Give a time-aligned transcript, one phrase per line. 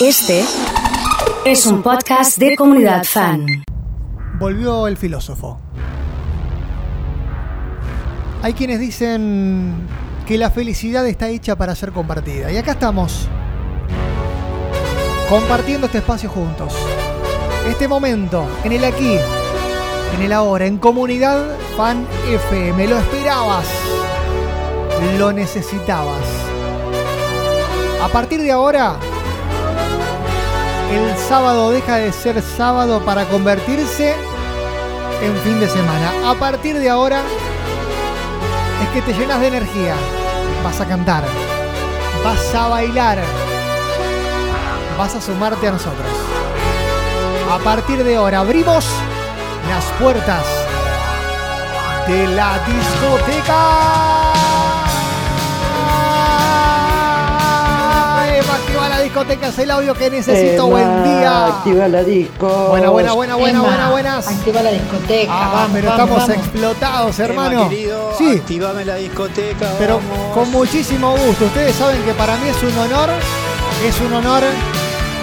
[0.00, 0.42] Este
[1.44, 3.44] es un podcast de comunidad fan.
[4.38, 5.60] Volvió el filósofo.
[8.40, 9.86] Hay quienes dicen
[10.26, 12.50] que la felicidad está hecha para ser compartida.
[12.50, 13.28] Y acá estamos,
[15.28, 16.72] compartiendo este espacio juntos.
[17.68, 19.18] Este momento, en el aquí,
[20.14, 21.44] en el ahora, en comunidad
[21.76, 22.88] fan FM.
[22.88, 23.66] Lo esperabas,
[25.18, 26.24] lo necesitabas.
[28.02, 28.98] A partir de ahora,
[30.90, 34.14] el sábado deja de ser sábado para convertirse
[35.22, 36.30] en fin de semana.
[36.30, 37.22] A partir de ahora
[38.82, 39.94] es que te llenas de energía.
[40.64, 41.24] Vas a cantar,
[42.24, 43.18] vas a bailar,
[44.98, 46.08] vas a sumarte a nosotros.
[47.50, 48.84] A partir de ahora abrimos
[49.68, 50.44] las puertas
[52.06, 54.19] de la discoteca.
[59.10, 60.66] Activa la discoteca, es el audio que necesito.
[60.66, 61.46] Buen día.
[61.46, 62.48] Activa la disco.
[62.70, 64.28] Buena, buena, buena, buena, Emma, buena, buenas.
[64.28, 65.32] Activa la discoteca.
[65.32, 66.46] Ah, vamos, pero vamos, estamos vamos.
[66.46, 67.68] explotados, Emma, hermano.
[67.68, 69.70] querido, Sí, activame la discoteca.
[69.78, 70.34] pero vamos.
[70.34, 71.44] con muchísimo gusto.
[71.46, 73.08] Ustedes saben que para mí es un honor,
[73.84, 74.42] es un honor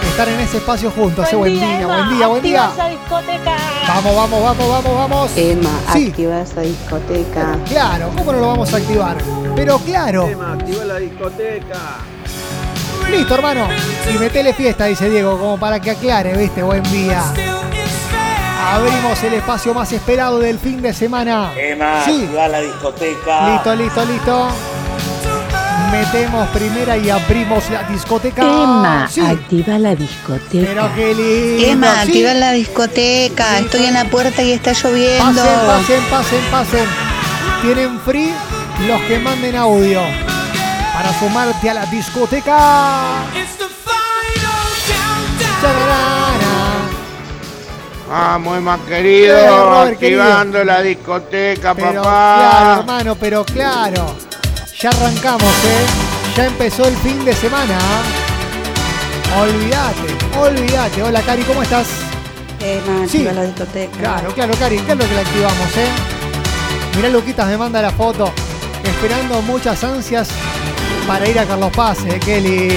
[0.09, 1.25] estar en ese espacio juntos.
[1.31, 2.65] Eh, Buen, día, Emma, buen día, buen día.
[2.65, 3.55] activa esa discoteca.
[3.87, 5.31] Vamos, vamos, vamos, vamos, vamos.
[5.37, 6.07] Emma, Sí.
[6.09, 7.57] activa esa discoteca.
[7.69, 9.17] Claro, ¿cómo no lo vamos a activar?
[9.55, 11.79] Pero claro, Emma, activa la discoteca.
[13.11, 13.67] Listo, hermano.
[14.13, 16.63] Y metele fiesta, dice Diego, como para que aclare, ¿viste?
[16.63, 17.23] Buen día.
[18.73, 21.51] Abrimos el espacio más esperado del fin de semana.
[21.57, 22.23] Emma, Sí.
[22.23, 23.49] activa la discoteca.
[23.53, 24.47] Listo, listo, listo.
[25.91, 28.41] Metemos primera y abrimos la discoteca.
[28.41, 29.21] Emma, Sí.
[29.21, 30.67] activa la discoteca.
[30.67, 31.65] Pero qué lindo.
[31.65, 32.07] Emma, sí.
[32.09, 33.59] activa la discoteca.
[33.59, 35.41] Estoy en la puerta y está lloviendo.
[35.41, 36.85] Pasen, pasen, pasen, pasen.
[37.61, 38.33] Tienen free
[38.85, 40.01] los que manden audio
[40.97, 42.57] para sumarte a la discoteca.
[48.09, 49.69] Vamos, Emma, Eh, querido.
[49.69, 52.75] Robert, activando la discoteca, Pero claro, papá.
[52.79, 54.15] hermano, pero claro.
[54.79, 55.85] Ya arrancamos, ¿eh?
[56.35, 57.77] Ya empezó el fin de semana.
[59.39, 61.03] Olvídate, olvídate.
[61.03, 61.87] Hola, Cari, ¿cómo estás?
[62.61, 63.23] Emma, Sí.
[63.23, 63.97] la discoteca.
[63.97, 65.89] Claro, claro, Cari, ¿qué es lo que la activamos, eh?
[66.95, 68.31] Mirá, Luquitas me manda la foto.
[68.83, 70.29] Esperando muchas ansias
[71.07, 72.19] para ir a Carlos Paz, eh.
[72.23, 72.75] Qué lindo,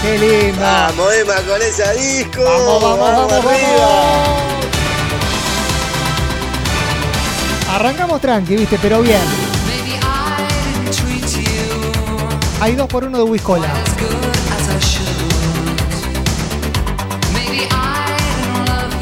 [0.00, 0.62] qué lindo.
[0.62, 2.42] Vamos, Emma, con esa disco.
[2.44, 3.52] Vamos, vamos, vamos, arriba.
[3.80, 4.62] vamos.
[7.74, 9.20] Arrancamos tranqui, viste, pero bien.
[12.60, 13.66] Hay dos por uno de Wiscola.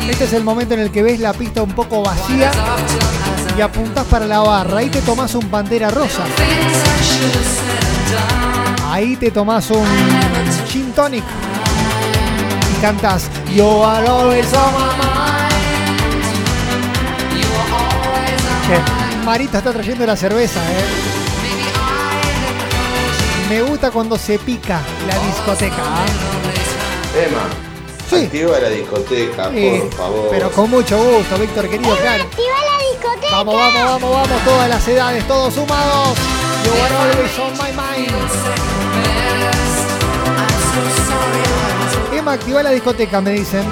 [0.08, 2.50] Este es el momento en el que ves la pista un poco vacía
[3.56, 4.78] y apuntás para la barra.
[4.78, 6.24] Ahí te tomás un pantera rosa.
[9.00, 9.82] Ahí te tomás un
[10.68, 11.24] gin tonic
[12.70, 15.52] y cantás You are always on my mind.
[18.66, 20.84] Che, Marita está trayendo la cerveza, eh.
[23.48, 25.76] Me gusta cuando se pica la discoteca.
[25.82, 26.04] ¿ah?
[27.26, 27.48] Emma,
[28.06, 28.26] Sí.
[28.26, 30.28] activa la discoteca, Sí, por favor.
[30.30, 32.24] pero con mucho gusto, Víctor querido, claro.
[33.32, 36.18] Vamos, vamos, vamos, vamos, todas las edades, todos sumados.
[36.66, 38.69] You are always on my mind.
[42.20, 43.64] Emma, activa la discoteca, me dicen.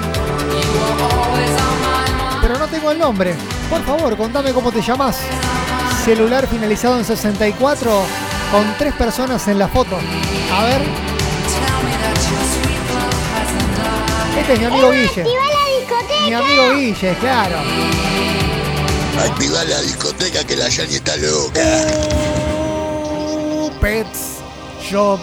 [2.41, 3.35] Pero no tengo el nombre.
[3.69, 5.19] Por favor, contame cómo te llamas.
[6.03, 7.91] Celular finalizado en 64
[8.51, 9.99] con tres personas en la foto.
[10.51, 10.81] A ver.
[14.39, 15.25] Este es mi amigo Guille.
[16.25, 17.57] Mi amigo Guille, claro.
[19.29, 21.61] Activa la discoteca que la Yani está loca.
[23.79, 24.39] Pets
[24.81, 25.19] Shop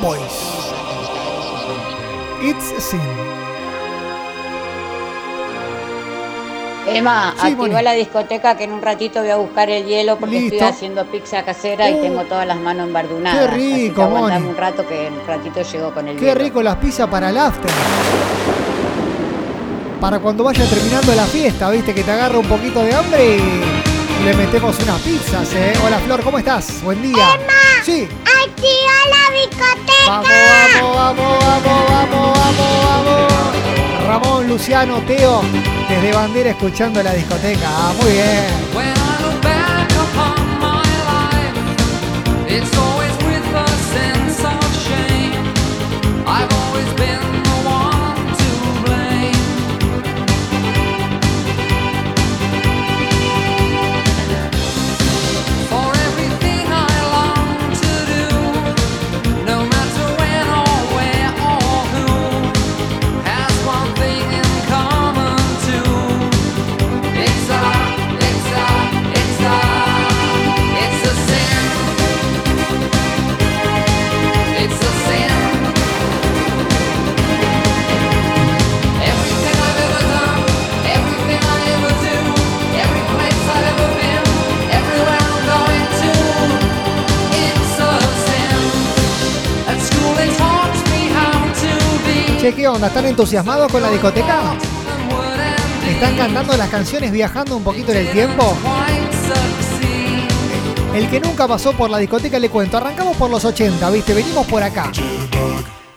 [0.00, 0.51] Boys.
[2.42, 3.00] It's a sin.
[6.86, 7.82] Emma, Sí, activa Moni.
[7.84, 10.56] la discoteca que en un ratito voy a buscar el hielo porque Listo.
[10.56, 13.50] estoy haciendo pizza casera y Uh, tengo todas las manos embardunadas.
[13.50, 14.36] qué rico, Moni.
[14.36, 16.40] un rato que en un ratito llego con el Qué hielo.
[16.40, 17.70] rico las pizzas para el after.
[20.00, 24.24] Para cuando vaya terminando la fiesta, viste que te agarra un poquito de hambre y
[24.24, 25.72] le metemos unas pizzas, ¿eh?
[25.86, 26.82] Hola Flor, ¿cómo estás?
[26.82, 27.28] Buen día.
[27.84, 28.08] Sí.
[28.62, 30.06] Activa la discoteca.
[30.06, 34.06] Vamos, vamos, vamos, vamos, vamos, vamos, vamos.
[34.06, 35.42] Ramón, Luciano, Teo,
[35.88, 37.66] desde Bandera escuchando la discoteca.
[37.66, 38.62] Ah, muy bien.
[92.42, 92.88] Che, ¿qué onda?
[92.88, 94.56] ¿Están entusiasmados con la discoteca?
[95.88, 98.56] ¿Están cantando las canciones viajando un poquito en el tiempo?
[100.92, 102.78] El que nunca pasó por la discoteca le cuento.
[102.78, 104.12] Arrancamos por los 80, ¿viste?
[104.12, 104.90] Venimos por acá.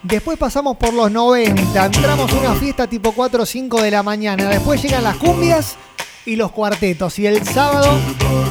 [0.04, 1.84] Después pasamos por los 90.
[1.84, 4.48] Entramos a una fiesta tipo 4 o 5 de la mañana.
[4.48, 5.78] Después llegan las cumbias
[6.28, 7.18] y los cuartetos.
[7.18, 7.92] Y el sábado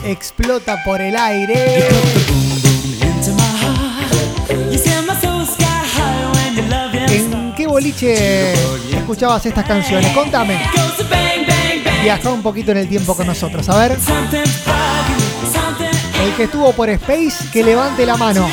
[0.05, 1.87] explota por el aire.
[7.85, 8.55] Boliche
[8.97, 10.11] escuchabas estas canciones?
[10.13, 10.59] Contame.
[12.03, 13.69] Viaja un poquito en el tiempo con nosotros.
[13.69, 13.99] A ver.
[16.23, 18.49] El que estuvo por Space, que levante la mano.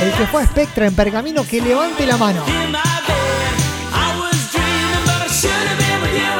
[0.00, 2.44] El que fue a Spectra en Pergamino, que levante la mano.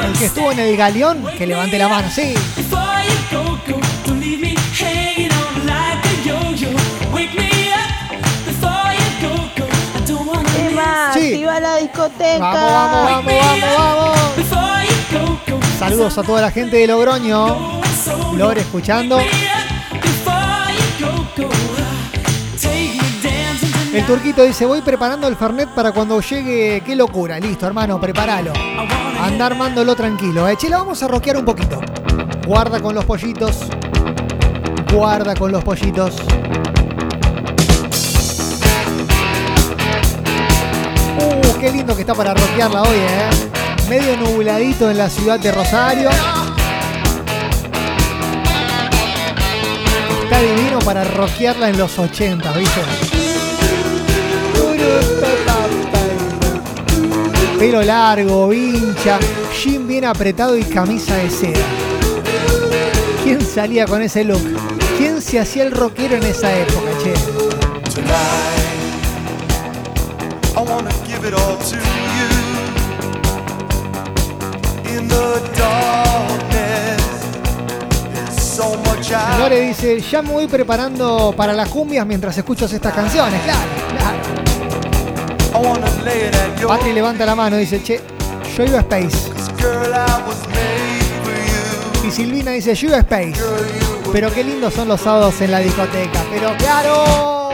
[0.05, 2.33] El que estuvo en el Galeón, que levante la mano, sí.
[11.61, 12.37] La discoteca.
[12.39, 15.67] Vamos, vamos, vamos, vamos, vamos.
[15.79, 17.81] Saludos a toda la gente de Logroño.
[18.35, 19.19] Lore escuchando.
[23.91, 26.83] El turquito dice, voy preparando el Fernet para cuando llegue.
[26.85, 27.39] Qué locura.
[27.39, 28.53] Listo, hermano, prepáralo.
[29.19, 30.47] Anda armándolo tranquilo.
[30.47, 30.55] Eh.
[30.57, 31.81] Che, la vamos a roquear un poquito.
[32.45, 33.65] Guarda con los pollitos.
[34.93, 36.17] Guarda con los pollitos.
[41.59, 43.29] Qué lindo que está para rockearla hoy, eh.
[43.89, 46.09] Medio nubladito en la ciudad de Rosario.
[50.23, 52.81] Está divino para rockearla en los 80, ¿viste?
[57.57, 59.17] Pelo largo, vincha,
[59.59, 61.65] jean bien apretado y camisa de seda.
[63.23, 64.43] ¿Quién salía con ese look?
[64.97, 67.13] ¿Quién se hacía el rockero en esa época, che?
[71.17, 72.29] Give it all to you.
[74.95, 77.03] In the darkness,
[78.13, 82.71] there's so much I Lore dice, ya me voy preparando para las cumbias mientras escuchas
[82.71, 83.41] estas canciones.
[83.41, 83.61] Claro,
[83.97, 84.17] claro.
[86.67, 87.99] Patri levanta la mano y dice, che,
[88.55, 89.31] yo iba a Space.
[92.05, 93.41] Y Silvina dice, yo iba a Space.
[94.11, 96.23] Pero qué lindos son los sábados en la discoteca.
[96.31, 97.47] Pero claro.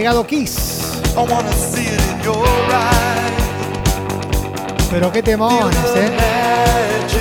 [0.00, 1.02] Llegado Kiss.
[1.14, 2.36] I wanna see it in your
[2.70, 3.30] eyes.
[4.90, 6.10] Pero qué temones, eh.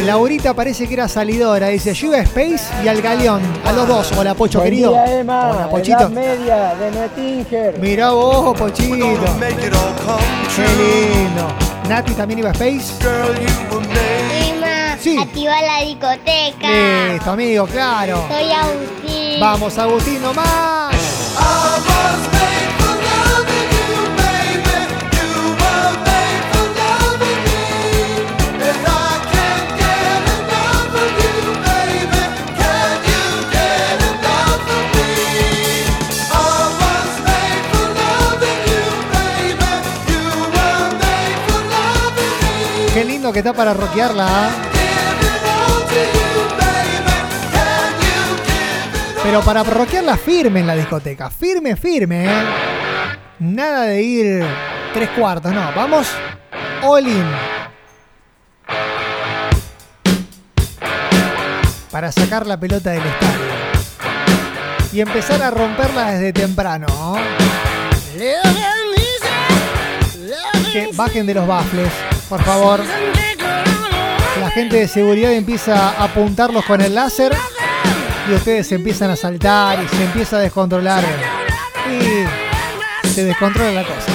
[0.06, 1.68] Laurita parece que era salidora.
[1.68, 3.42] Dice, yo iba a Space y al Galeón.
[3.66, 4.12] A los dos.
[4.18, 4.94] Hola, Pocho, querido.
[4.94, 6.10] Hola, Pochito.
[6.10, 7.78] media de Nettinger.
[7.80, 8.96] Mirá vos, Pochito.
[9.40, 10.24] Make it all come
[10.56, 11.48] Qué lindo.
[11.90, 12.94] Nati también iba a Space.
[14.32, 15.18] Emma, Sí.
[15.20, 16.70] activa la discoteca.
[17.12, 18.24] Listo, amigo, claro.
[18.30, 19.40] Soy Agustín.
[19.42, 20.89] Vamos, Agustín, nomás.
[43.32, 44.28] Que está para rockearla.
[44.28, 44.50] ¿ah?
[49.24, 51.30] Pero para rockearla firme en la discoteca.
[51.30, 52.44] Firme, firme, ¿eh?
[53.40, 54.46] Nada de ir
[54.94, 55.72] tres cuartos, no.
[55.76, 56.08] Vamos
[56.82, 57.26] all in.
[61.92, 63.50] Para sacar la pelota del estadio.
[64.92, 66.88] Y empezar a romperla desde temprano.
[70.72, 71.92] Que bajen de los bafles,
[72.30, 72.82] por favor.
[74.50, 77.32] La gente de seguridad empieza a apuntarlos con el láser
[78.28, 81.04] y ustedes se empiezan a saltar y se empieza a descontrolar.
[81.88, 84.12] Y se descontrola la cosa.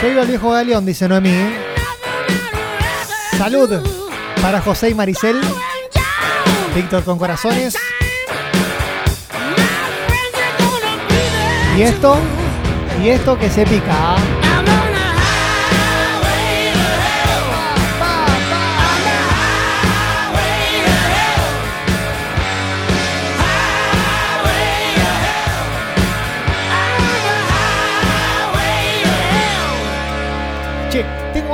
[0.00, 1.54] Soy el viejo Galeón, dice Noemí.
[3.36, 3.82] Salud
[4.40, 5.38] para José y Maricel.
[6.74, 7.76] Víctor con corazones.
[11.76, 12.16] Y esto,
[13.04, 14.16] y esto que se pica.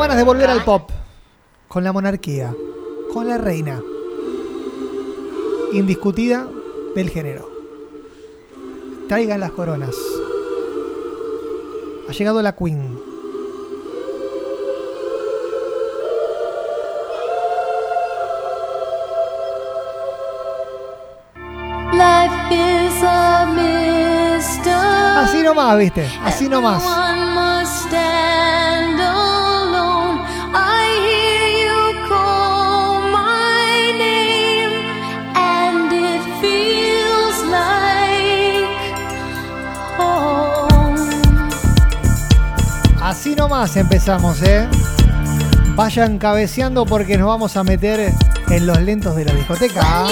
[0.04, 0.90] Ganas de volver al pop.
[1.66, 2.54] Con la monarquía.
[3.10, 3.80] Con la reina.
[5.72, 6.46] Indiscutida
[6.94, 7.48] del género.
[9.08, 9.96] Traigan las coronas.
[12.06, 12.98] Ha llegado la Queen.
[25.16, 26.06] Así nomás, viste.
[26.22, 27.23] Así nomás.
[43.44, 44.66] Nomás empezamos, ¿eh?
[45.76, 48.10] Vayan cabeceando porque nos vamos a meter
[48.48, 50.06] en los lentos de la discoteca.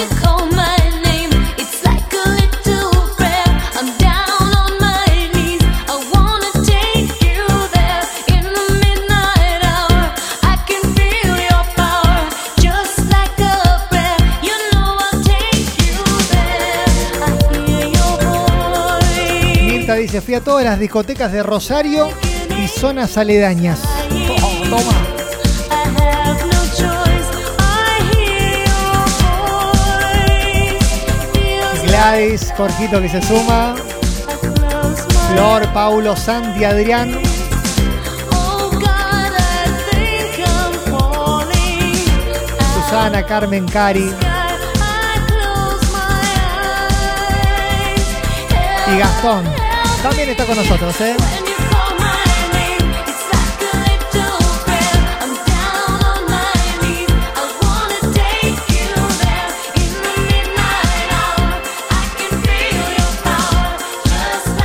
[19.97, 22.09] Dice, fui a todas las discotecas de Rosario
[22.49, 23.79] y zonas aledañas.
[24.41, 24.93] Oh, toma.
[31.85, 33.75] Gladys, Jorgito que se suma.
[35.31, 37.19] Flor, Paulo, Santi, Adrián.
[42.73, 44.11] Susana, Carmen, Cari
[48.91, 49.45] y Gastón.
[50.01, 51.15] También está con nosotros, ¿eh?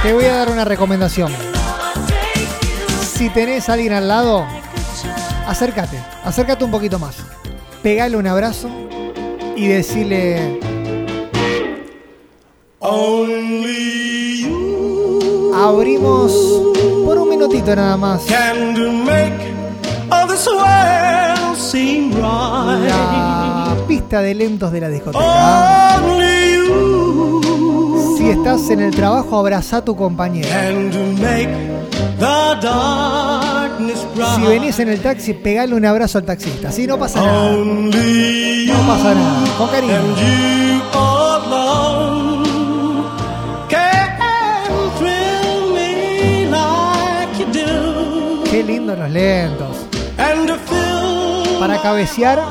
[0.02, 1.33] Te voy a dar una recomendación.
[3.00, 4.47] Si tenés a alguien al lado,
[5.47, 7.17] acércate, acércate un poquito más.
[7.83, 8.69] Pegale un abrazo
[9.57, 10.61] y decirle.
[15.55, 16.33] Abrimos
[17.05, 18.23] por un minutito nada más
[22.87, 25.25] la pista de lentos de la discoteca.
[28.28, 30.50] Si estás en el trabajo, abraza a tu compañero.
[34.35, 36.70] Si venís en el taxi, pegale un abrazo al taxista.
[36.70, 37.52] Si no pasa nada.
[37.52, 39.56] No pasa nada.
[39.56, 39.94] Con cariño.
[48.50, 49.76] Qué lindo los lentos.
[51.58, 52.42] Para cabecear.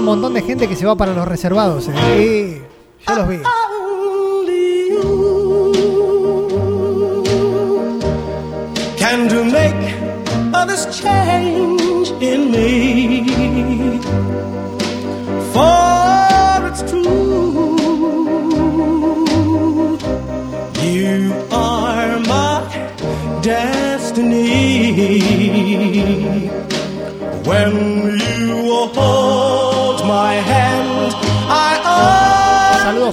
[0.00, 1.86] Un montón de gente que se va para los reservados.
[1.88, 1.92] ¿eh?
[1.92, 2.62] Sí,
[3.06, 3.36] yo los vi.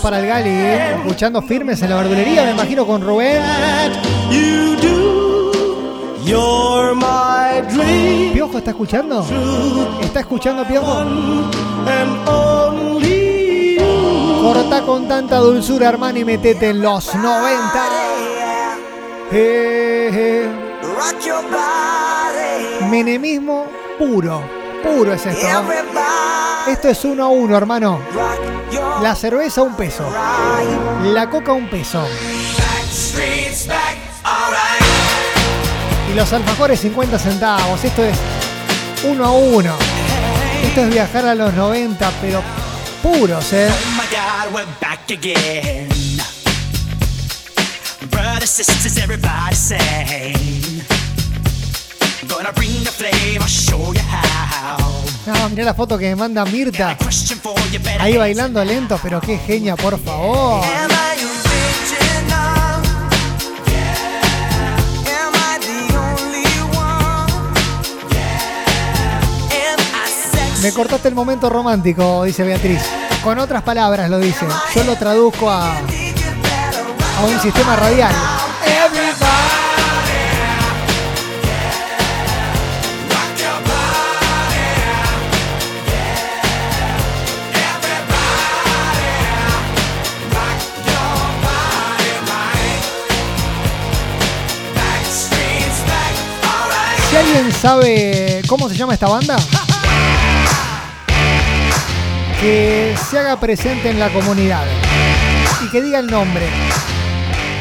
[0.08, 0.96] Para el Gali, ¿eh?
[0.96, 3.42] escuchando firmes en la verdulería, me imagino con Rubén.
[8.32, 9.26] ¿Piojo está escuchando?
[10.02, 11.04] ¿Está escuchando Piojo?
[14.42, 17.86] Corta con tanta dulzura, hermano, y metete en los 90.
[19.34, 20.50] Eh, eh.
[22.90, 23.66] Menemismo
[24.00, 24.42] puro.
[24.82, 25.48] Puro es esto.
[26.66, 28.00] Esto es uno a uno, hermano.
[29.02, 30.04] La cerveza un peso.
[31.04, 32.06] La coca un peso.
[36.10, 37.84] Y los alfajores 50 centavos.
[37.84, 38.18] Esto es
[39.04, 39.76] uno a uno.
[40.64, 42.42] Esto es viajar a los 90, pero
[43.02, 43.70] puros, ¿eh?
[48.10, 50.84] Brothers, sisters, everybody sing.
[52.28, 54.77] Gonna bring the flame, I'll show you how.
[55.28, 56.98] No, mirá la foto que me manda Mirta.
[58.00, 60.64] Ahí bailando lento, pero qué genia, por favor.
[70.62, 72.82] Me cortaste el momento romántico, dice Beatriz.
[73.22, 74.46] Con otras palabras lo dice.
[74.74, 78.37] Yo lo traduzco a, a un sistema radial.
[97.62, 99.36] Sabe cómo se llama esta banda,
[102.40, 104.66] que se haga presente en la comunidad.
[105.64, 106.46] y que diga el nombre.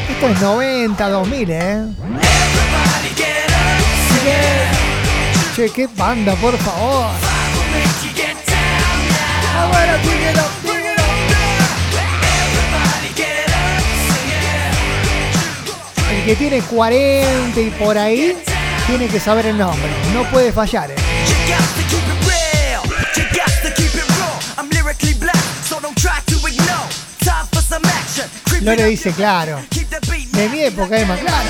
[0.09, 1.85] Esto es 90, 2000, ¿eh?
[5.55, 7.07] Che, qué banda, por favor.
[16.11, 18.35] El que tiene 40 y por ahí
[18.87, 19.89] tiene que saber el nombre.
[20.13, 20.95] No puede fallar, ¿eh?
[28.61, 29.61] No le dice claro.
[30.31, 31.49] De mi época es más claro.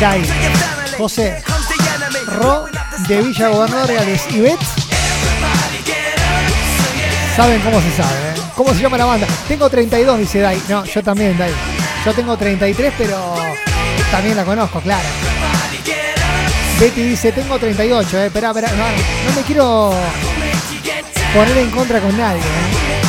[0.00, 0.22] Dai,
[0.96, 1.42] José,
[2.26, 2.66] Ro
[3.08, 3.90] de Villa Gobernador
[4.30, 4.60] y Bet
[7.36, 8.37] saben cómo se sabe, ¿eh?
[8.58, 9.24] ¿Cómo se llama la banda?
[9.46, 10.60] Tengo 32, dice Dai.
[10.68, 11.52] No, yo también, Dai.
[12.04, 13.16] Yo tengo 33, pero
[14.10, 15.08] también la conozco, claro.
[16.80, 18.26] Betty dice, tengo 38, eh.
[18.26, 18.72] Esperá, esperá.
[18.72, 19.92] No, me quiero
[21.32, 23.04] poner en contra con nadie, eh.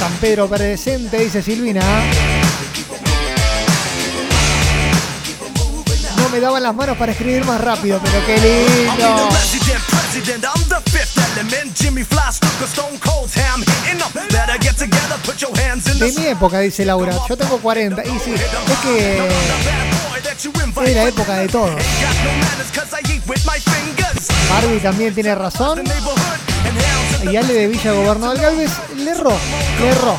[0.00, 1.82] San Pedro presente, dice Silvina.
[6.16, 9.28] No me daban las manos para escribir más rápido, pero qué lindo.
[15.98, 17.12] De mi época, dice Laura.
[17.28, 18.02] Yo tengo 40.
[18.04, 19.18] Y sí, es que
[20.84, 21.76] es la época de todo.
[24.50, 25.82] Barbie también tiene razón.
[27.30, 29.36] Y Ale de Villa Gobernador Galvez le erró,
[29.80, 30.16] le erró.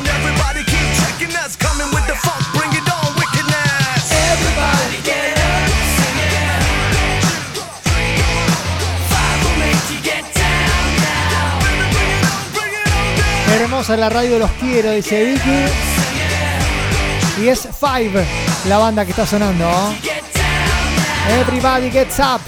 [13.80, 15.64] Hermosa la radio, los quiero, dice Vicky.
[17.40, 18.26] Y es Five,
[18.68, 19.70] la banda que está sonando.
[21.30, 22.42] Everybody gets up.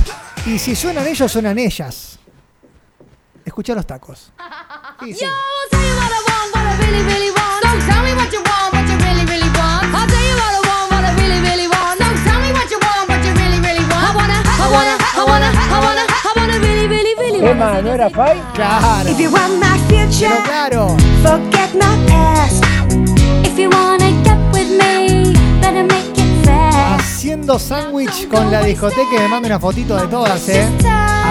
[0.44, 2.18] Y si suenan ellos, suenan ellas.
[3.46, 4.30] Escucha los tacos.
[5.06, 5.24] Y sí.
[17.42, 18.40] Emma, ¿no era Fai?
[18.54, 19.08] Claro.
[19.10, 20.96] If you want my future, Pero claro.
[21.22, 22.64] forget my past.
[23.44, 27.00] If you wanna get with me, better make it fast.
[27.00, 30.66] Haciendo sándwich con la discoteca y me manda una fotito de todas, eh.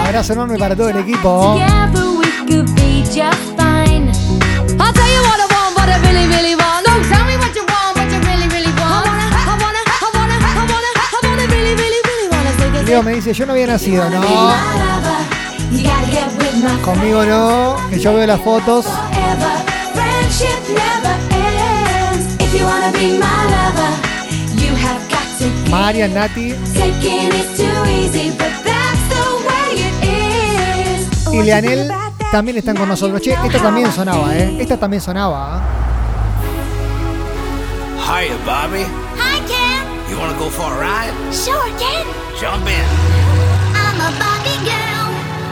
[0.04, 1.54] Abrazo enorme para todo el equipo.
[1.54, 4.10] Together we could be just fine.
[4.78, 6.84] I'll tell you what I want, what I really, really want.
[6.86, 9.06] Don't tell me what you want, what you really, really want.
[9.06, 12.70] I wanna, I wanna, I wanna, I wanna, I wanna really, really, really wanna say
[12.70, 12.84] this.
[12.86, 14.20] Leo me dice, yo no había nacido, no.
[16.84, 18.84] Conmigo no, que yo veo las fotos.
[18.86, 19.54] forever.
[19.94, 22.34] Friendship never ends.
[22.40, 23.92] If you wanna be my lover,
[24.56, 25.70] you have got to give.
[25.70, 31.28] Marian, Nati Taking it too easy, but that's the way it is.
[31.32, 31.92] y Leanel
[32.32, 33.20] también están con nosotros.
[33.20, 34.56] Che, esta también sonaba, eh.
[34.60, 35.58] Esta también sonaba.
[35.58, 35.82] ¿eh?
[38.26, 38.82] Hiya, Bobby.
[39.16, 40.10] Hi, Ken.
[40.10, 41.14] You wanna go for a ride?
[41.32, 42.04] Sure, Ken.
[42.40, 42.84] Jump in.
[43.74, 44.91] I'm a Barbie girl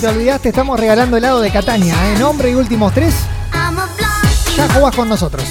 [0.00, 2.18] te olvidaste, estamos regalando helado de Catania, ¿eh?
[2.18, 3.14] Nombre y últimos tres.
[4.56, 5.44] Ya jugás con nosotros.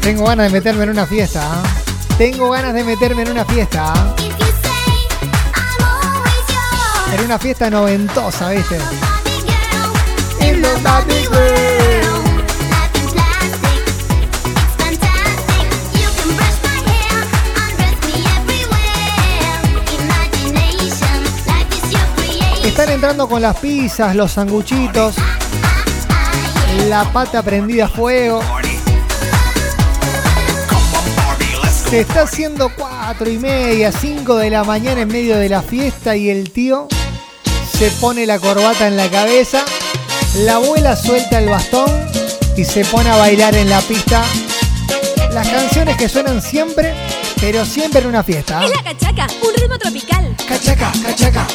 [0.00, 1.40] Tengo ganas de meterme en una fiesta.
[1.42, 1.62] ¿ah?
[2.16, 3.92] Tengo ganas de meterme en una fiesta.
[3.92, 4.14] ¿ah?
[7.12, 8.78] En una fiesta noventosa, ¿viste?
[10.40, 11.85] In the
[22.96, 25.16] entrando con las pizzas, los sanguchitos,
[26.88, 28.40] la pata prendida a fuego.
[31.90, 36.16] Se está haciendo cuatro y media, cinco de la mañana en medio de la fiesta
[36.16, 36.88] y el tío
[37.76, 39.62] se pone la corbata en la cabeza,
[40.38, 41.90] la abuela suelta el bastón
[42.56, 44.24] y se pone a bailar en la pista
[45.32, 46.94] las canciones que suenan siempre,
[47.42, 48.64] pero siempre en una fiesta.
[48.64, 51.46] Es la cachaca, un ritmo tropical Cachaca, cachaca,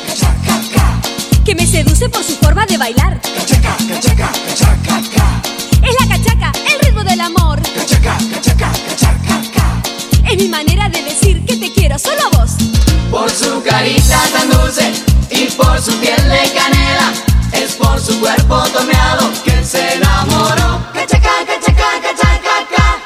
[1.51, 3.19] que me seduce por su forma de bailar.
[3.19, 5.41] Cachaca, cachaca, cachaca.
[5.83, 7.59] Es la cachaca, el ritmo del amor.
[7.75, 9.81] Cachaca, cachaca, cachaca.
[10.29, 12.51] Es mi manera de decir que te quiero solo vos.
[13.09, 14.93] Por su carita tan dulce
[15.29, 17.11] y por su piel de canela,
[17.51, 20.81] es por su cuerpo tomeado que se enamoró.
[20.93, 22.97] Cachaca, cachaca, cachaca.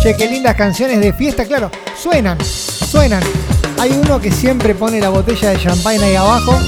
[0.00, 1.68] Che, qué lindas canciones de fiesta, claro,
[2.00, 2.38] suenan
[2.90, 3.22] suenan.
[3.78, 6.58] Hay uno que siempre pone la botella de champagne ahí abajo.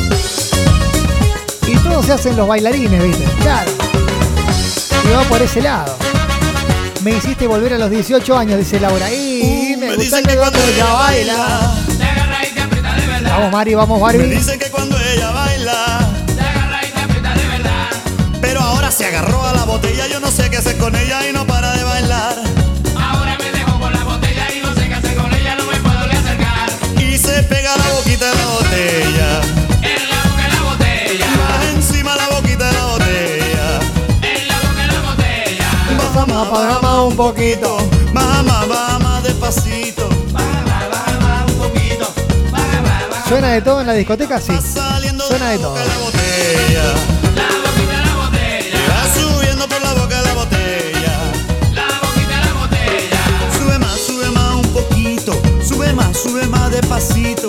[1.67, 3.25] Y todos se hacen los bailarines, ¿viste?
[3.41, 3.71] Claro.
[5.05, 5.97] Y va por ese lado.
[7.03, 9.13] Me hiciste volver a los 18 años, dice Laura.
[9.13, 11.75] Y me, gusta que cuando ella baila.
[13.25, 14.37] Vamos, Mari, vamos, Me Barbie.
[14.37, 16.11] dicen que cuando ella baila
[18.41, 21.33] Pero ahora se agarró a la botella Yo no sé qué hacer con ella y
[21.33, 21.72] no para
[36.27, 37.77] Baja más un poquito.
[38.13, 40.09] Mamá, va más despacito
[43.29, 44.39] ¿Suena de todo en la discoteca?
[44.39, 44.53] Sí.
[44.61, 45.75] Suena de la todo.
[45.75, 46.85] la botella
[47.35, 51.15] La boquita de la botella, va subiendo por la boca de la botella
[51.73, 53.21] la boquita de la botella.
[53.57, 57.49] Sube más, sube más un poquito Sube más, sube más despacito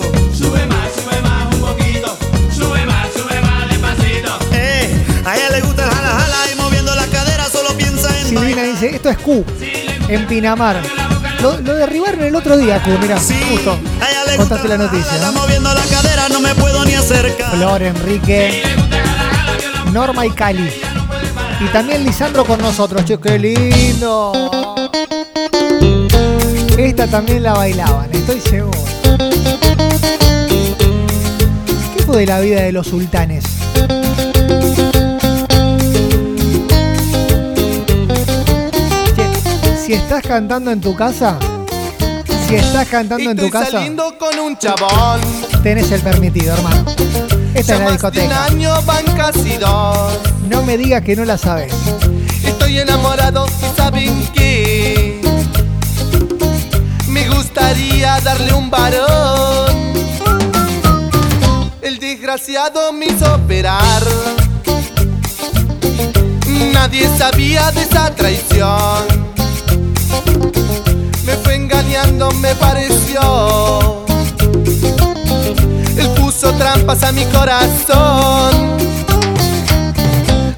[8.84, 9.46] dice, esto es Q,
[10.08, 10.82] en Pinamar.
[11.42, 13.78] Lo, lo derribaron el otro día, Q, mira, Sí, justo.
[14.38, 15.34] Contaste la noticia, ¿no?
[15.34, 17.52] moviendo la cadera no me puedo ni acercar.
[17.52, 18.64] Flor, Enrique,
[19.92, 20.72] Norma y Cali.
[21.60, 24.32] Y también Lisandro con nosotros, che, qué lindo.
[26.78, 28.84] Esta también la bailaban, estoy seguro.
[31.96, 33.44] ¿Qué fue de la vida de los sultanes?
[39.86, 41.38] Si estás cantando en tu casa,
[42.48, 45.20] si estás cantando en tu casa, saliendo con un chabón.
[45.62, 46.86] tenés el permitido, hermano.
[47.54, 48.46] Esta es Ya la de un discoteca.
[48.46, 50.20] año van casi dos.
[50.50, 51.74] No me digas que no la sabes.
[52.46, 55.22] Estoy enamorado y saben qué.
[57.08, 59.94] Me gustaría darle un varón.
[61.82, 64.04] El desgraciado me hizo operar.
[66.74, 69.23] Nadie sabía de esa traición.
[71.44, 74.06] Fue engañando, me pareció.
[75.98, 78.74] Él puso trampas a mi corazón.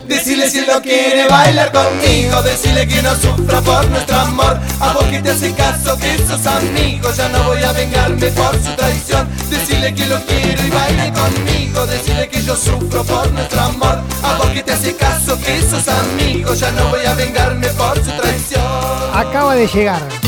[0.07, 4.93] Decirle si él no quiere bailar conmigo Decirle que no sufra por nuestro amor A
[4.93, 8.71] vos que te hace caso que sos amigo Ya no voy a vengarme por su
[8.75, 13.99] traición Decirle que lo quiero y baile conmigo Decirle que yo sufro por nuestro amor
[14.23, 17.95] A vos que te hace caso que sos amigo Ya no voy a vengarme por
[17.97, 18.61] su traición
[19.13, 20.24] Acaba de llegar.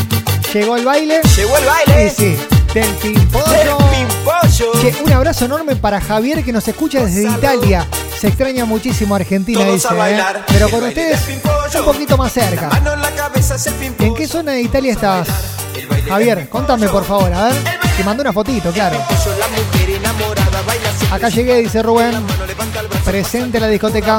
[0.57, 1.21] Llegó el baile.
[1.35, 2.09] Llegó el baile.
[2.09, 2.73] Sí, sí.
[2.73, 3.77] Del Pimpollo.
[4.81, 7.85] Che, un abrazo enorme para Javier que nos escucha desde Italia.
[8.19, 9.87] Se extraña muchísimo Argentina, Todos dice.
[9.87, 9.97] a ¿eh?
[9.97, 10.45] bailar.
[10.47, 12.69] Pero con ustedes del un poquito más cerca.
[12.69, 15.27] Mano en la cabeza es el pimpollo ¿En qué zona de Italia estás?
[16.09, 17.55] Javier, contame por favor, a ver.
[17.95, 18.97] Te mandó una fotito, claro.
[21.09, 22.15] La Acá llegué, dice Rubén.
[23.05, 24.17] Presente en la discoteca.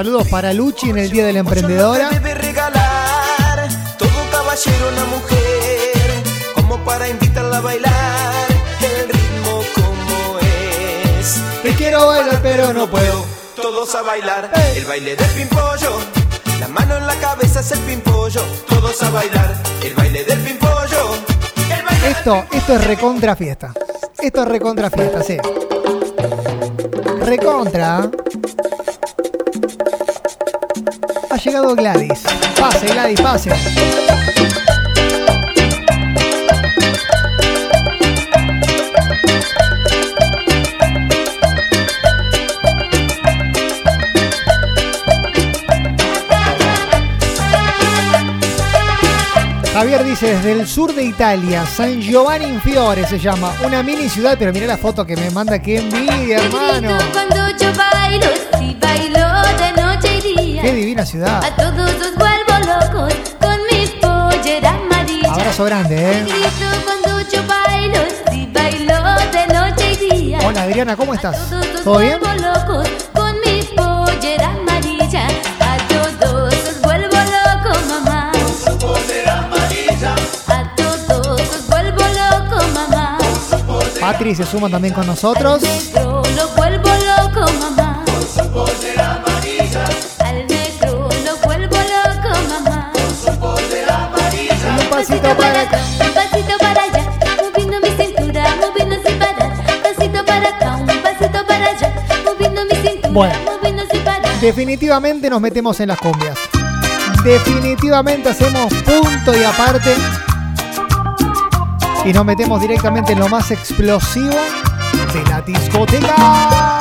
[0.00, 2.08] Saludos para Luchi en el Día de la Emprendedora.
[2.08, 6.22] Debe regalar todo caballero una mujer,
[6.54, 8.46] como para invitarla a bailar.
[8.80, 11.36] El ritmo como es.
[11.62, 13.26] Te quiero bailar, pero no puedo.
[13.54, 15.98] Todos a bailar el baile del pimpollo.
[16.60, 18.42] La mano en la cabeza es el pimpollo.
[18.70, 21.14] Todos a bailar el baile del pimpollo.
[22.08, 23.74] Esto, esto es recontra fiesta.
[24.18, 25.36] Esto es recontra fiesta, sí.
[27.20, 28.10] Recontra.
[31.44, 32.22] Llegado Gladys.
[32.58, 33.50] Pase, Gladys, pase.
[49.72, 54.10] Javier dice desde el sur de Italia, San Giovanni in Fiore se llama, una mini
[54.10, 56.98] ciudad, pero mira la foto que me manda, qué envidia, hermano.
[57.12, 58.26] Cuando yo bailo
[60.60, 61.42] Qué divina ciudad.
[61.42, 65.32] A todos los vuelvo locos con mis polleras amarillas.
[65.32, 66.22] Abrazo grande, eh.
[66.24, 67.98] Grito cuando yo bailo,
[68.30, 68.94] si bailo
[69.32, 70.38] de noche y día.
[70.44, 71.48] Hola Adriana, ¿cómo estás?
[71.48, 72.18] Todos los ¿Todo bien?
[72.20, 75.32] vuelvo locos con mis polleras amarillas.
[75.60, 78.32] A todos los vuelvo locos, mamá.
[80.48, 83.18] A todos los vuelvo locos, mamá.
[84.00, 85.62] Patri se suma también con nosotros.
[85.94, 87.19] Yo lo vuelvo loco,
[95.36, 97.04] para acá, un pasito para allá,
[97.42, 99.52] moviendo mi cintura, moviendo sin parar.
[99.82, 101.92] Pasito para acá, un pasito para allá,
[102.24, 103.34] moviendo mi cintura, Bueno.
[103.44, 104.40] moviendo sin parar.
[104.40, 106.38] Definitivamente nos metemos en las cumbias.
[107.24, 109.94] Definitivamente hacemos punto y aparte.
[112.04, 114.36] Y nos metemos directamente en lo más explosivo
[115.12, 116.78] de la discoteca.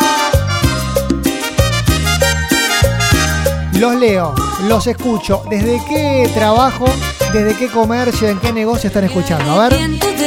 [3.73, 4.33] Los leo,
[4.67, 5.43] los escucho.
[5.49, 6.85] ¿Desde qué trabajo,
[7.33, 9.51] desde qué comercio, en qué negocio están escuchando?
[9.51, 10.18] A ver.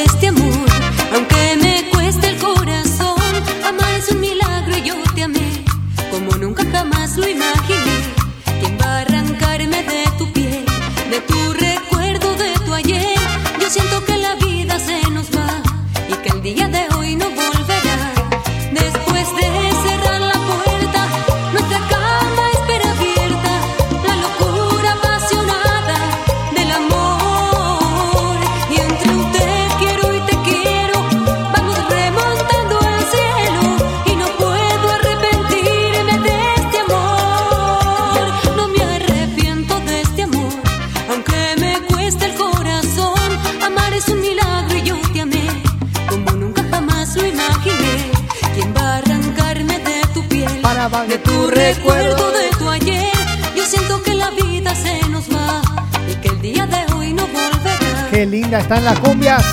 [58.62, 59.44] Están las cumbias.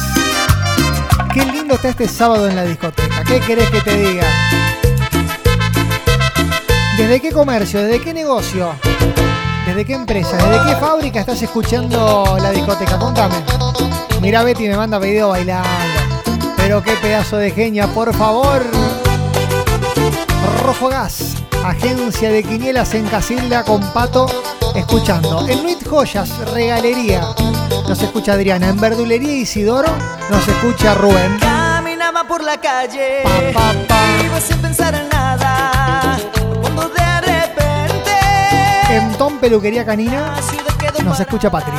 [1.34, 3.24] Qué lindo está este sábado en la discoteca.
[3.24, 4.24] ¿Qué querés que te diga?
[6.98, 7.82] ¿Desde qué comercio?
[7.82, 8.74] ¿Desde qué negocio?
[9.66, 10.38] ¿Desde qué empresa?
[10.38, 12.98] ¿Desde qué fábrica estás escuchando la discoteca?
[12.98, 13.36] Contame.
[14.22, 15.70] Mira, Betty me manda pedido bailando.
[16.58, 18.64] Pero qué pedazo de genia, por favor.
[20.64, 24.28] Rojo Gas, agencia de quinielas en Casilda con Pato,
[24.76, 25.48] escuchando.
[25.48, 27.24] En Nuit Joyas, regalería,
[27.90, 28.70] nos escucha Adriana.
[28.70, 29.90] En Verdulería Isidoro,
[30.30, 31.40] nos escucha Rubén.
[31.40, 33.24] Caminaba por la calle,
[34.24, 36.20] iba sin pensar en nada.
[36.62, 38.12] Cuando de repente
[38.92, 40.36] En Tom Peluquería Canina,
[41.04, 41.74] nos escucha Patri.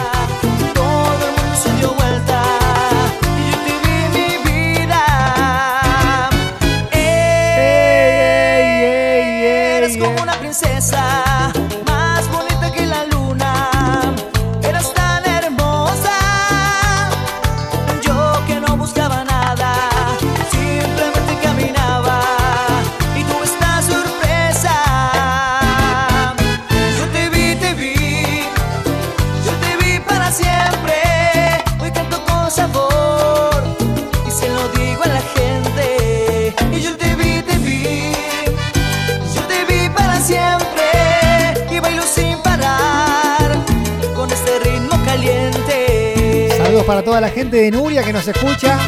[46.81, 48.79] Saludos para toda la gente de Nuria que nos escucha.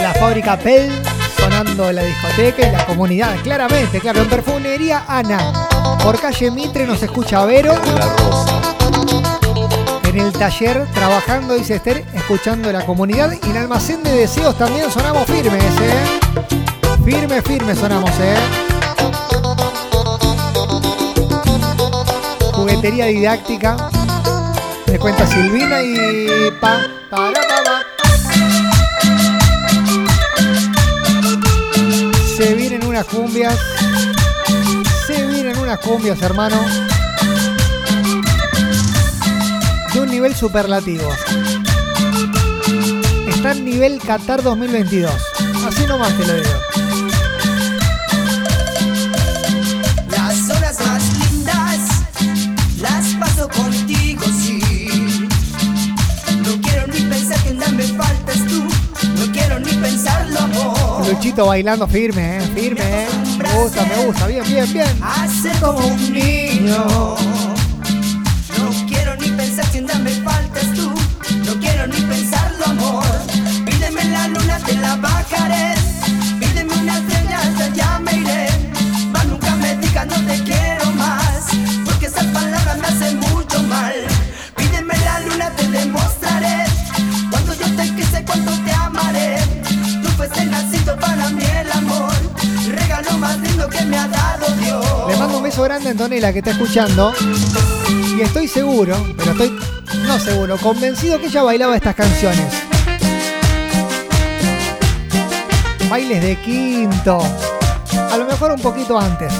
[0.00, 0.90] La fábrica Pel
[1.38, 4.22] sonando en la discoteca y la comunidad, claramente, claro.
[4.22, 5.52] En perfumería Ana.
[6.02, 7.74] Por calle Mitre nos escucha Vero.
[10.04, 13.30] En el taller trabajando, dice Esther, escuchando la comunidad.
[13.46, 16.18] Y en almacén de deseos también sonamos firmes, ¿eh?
[17.04, 18.36] Firme, firme sonamos, ¿eh?
[22.54, 23.90] Juguetería didáctica.
[24.96, 26.80] Me cuenta Silvina y pa,
[27.10, 27.82] para, pa, pa.
[32.34, 33.58] Se vienen unas cumbias.
[35.06, 36.56] Se vienen unas cumbias, hermano.
[39.92, 41.12] De un nivel superlativo.
[43.28, 45.12] Está en nivel Qatar 2022.
[45.68, 46.75] Así nomás te lo digo.
[61.44, 63.08] Bailando firme, eh, firme, eh.
[63.38, 64.26] Me gusta, me gusta.
[64.26, 64.88] Bien, bien, bien.
[65.02, 67.16] Hace como un niño.
[96.16, 97.12] Antonella que está escuchando.
[98.16, 99.58] Y estoy seguro, pero estoy
[100.06, 102.54] no seguro, convencido que ella bailaba estas canciones.
[105.90, 107.18] Bailes de quinto.
[108.10, 109.30] A lo mejor un poquito antes.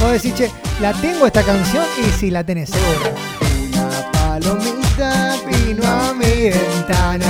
[0.00, 0.50] Vos decís, che,
[0.82, 1.84] ¿la tengo esta canción?
[1.98, 3.14] Y sí, la tenés seguro.
[3.72, 4.73] Una palomita
[6.44, 7.26] mi ventana.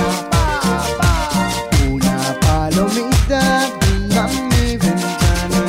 [1.88, 5.60] Una palomita vino a mi ventana.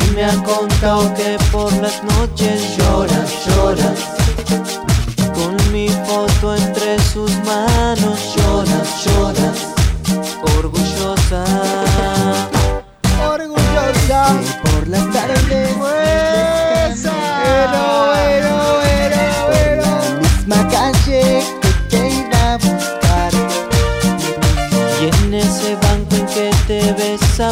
[0.00, 4.13] Y me ha contado que por las noches lloras, lloras.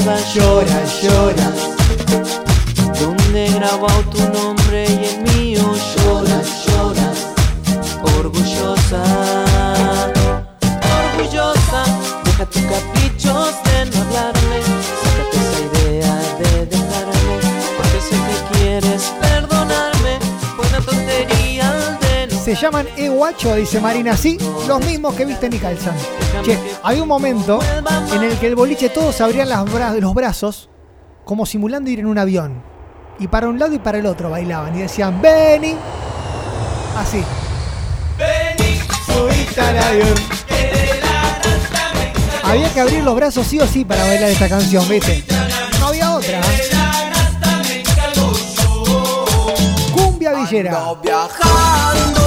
[0.02, 1.02] Besaba lloras,
[22.54, 24.14] Se llaman E-Guacho, dice Marina.
[24.14, 24.36] Sí,
[24.68, 25.94] los mismos que visten y calzan.
[26.44, 27.58] Che, había un momento
[28.14, 30.68] en el que el boliche todos abrían las bra- los brazos
[31.24, 32.62] como simulando ir en un avión.
[33.18, 35.74] Y para un lado y para el otro bailaban y decían, Benny.
[36.98, 37.24] Así.
[39.06, 40.14] Subiste al avión.
[42.42, 45.24] Había que abrir los brazos sí o sí para bailar esta canción, ¿viste?
[45.80, 46.38] No había otra.
[46.38, 47.82] ¿eh?
[49.94, 50.78] Cumbia Villera.
[51.02, 52.21] Viajando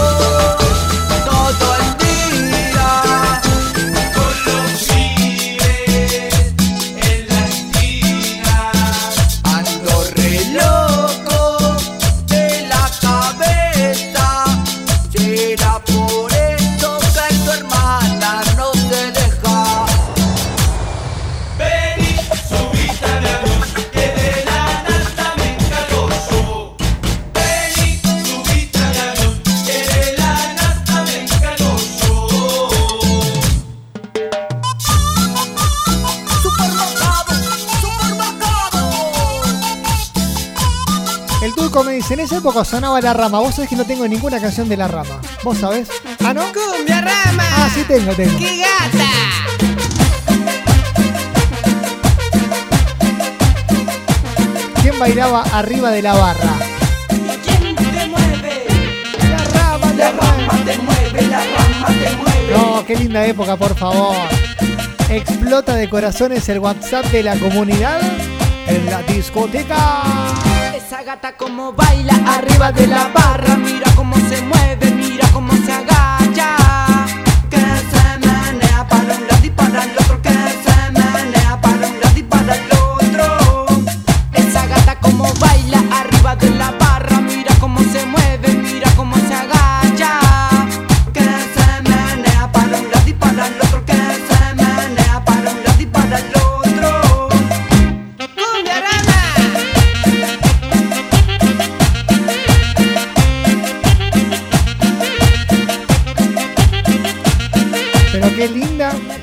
[42.46, 43.40] época sonaba La Rama.
[43.40, 45.20] Vos sabés que no tengo ninguna canción de La Rama.
[45.42, 45.88] ¿Vos sabés?
[46.24, 46.44] ¿Ah, no?
[46.54, 47.44] ¡Cumbia Rama!
[47.44, 48.38] Ah, sí tengo, tengo.
[48.38, 49.10] ¡Qué gata!
[54.80, 56.54] ¿Quién bailaba arriba de la barra?
[57.44, 58.68] ¿Quién te mueve?
[59.28, 62.56] La rama, La rama te mueve, la rama te mueve.
[62.56, 64.16] No, qué linda época, por favor.
[65.10, 68.02] Explota de corazones el WhatsApp de la comunidad
[68.68, 70.55] en la discoteca.
[71.06, 75.95] Gata como baila arriba de la barra, mira cómo se mueve, mira cómo se agacha.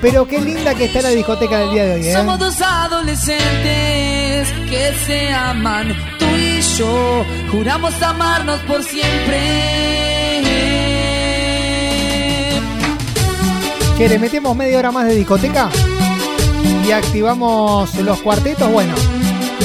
[0.03, 2.13] Pero qué linda que está la discoteca del día de hoy, ¿eh?
[2.13, 7.25] Somos dos adolescentes que se aman, tú y yo.
[7.53, 10.03] Juramos amarnos por siempre.
[14.09, 15.71] Le metemos media hora más de discoteca
[16.85, 18.71] y activamos los cuartetos.
[18.71, 18.94] Bueno,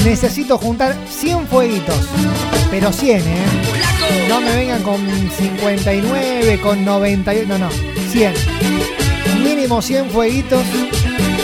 [0.04, 1.98] necesito juntar 100 fueguitos,
[2.70, 3.24] pero 100, ¿eh?
[4.28, 5.00] No me vengan con
[5.36, 7.68] 59, con 98, no, no,
[8.10, 8.97] 100.
[9.68, 10.64] Mínimo 100 fueguitos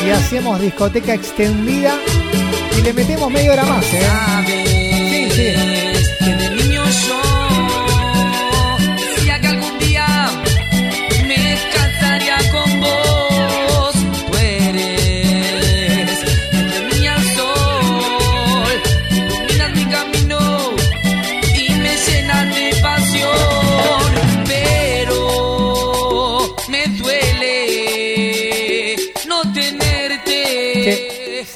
[0.02, 1.94] y hacemos discoteca extendida
[2.74, 4.73] y le metemos media hora más, ¿eh?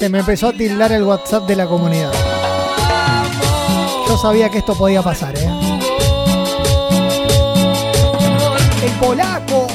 [0.09, 2.11] Se me empezó a tildar el WhatsApp de la comunidad.
[4.07, 5.47] Yo sabía que esto podía pasar, ¿eh?
[8.83, 9.67] El polaco.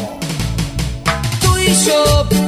[1.40, 2.43] Tú y yo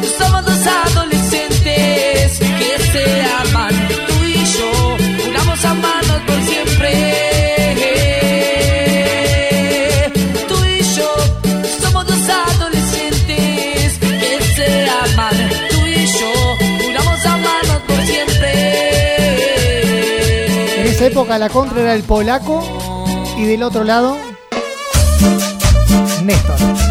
[21.25, 22.63] la contra era el polaco
[23.39, 24.19] y del otro lado,
[26.23, 26.86] Néstor.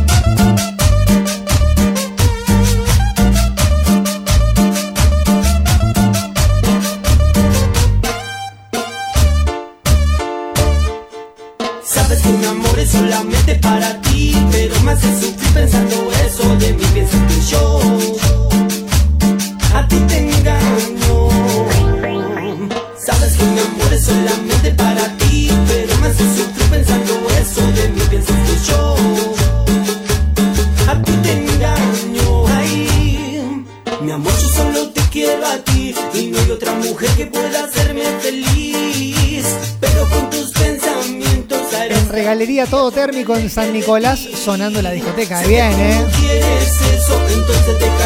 [43.34, 45.41] En San Nicolás sonando la discoteca.
[45.41, 46.05] Bien, ¿eh?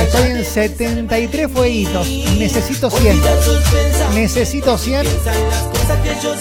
[0.01, 2.07] Estoy en 73 fueguitos.
[2.37, 3.21] Necesito 100.
[4.15, 5.05] Necesito 100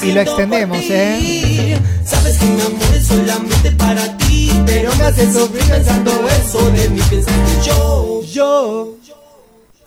[0.02, 1.78] y lo extendemos, ¿eh?
[2.04, 7.00] Sabes que mi amor es solamente para ti, pero me sufrir pensando eso de mí
[7.08, 8.94] piensas que yo, yo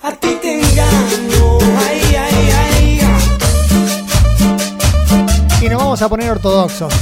[0.02, 1.60] a ti te engaño.
[1.88, 3.02] Ay, ay, ay.
[5.62, 6.94] Y nos vamos a poner ortodoxos.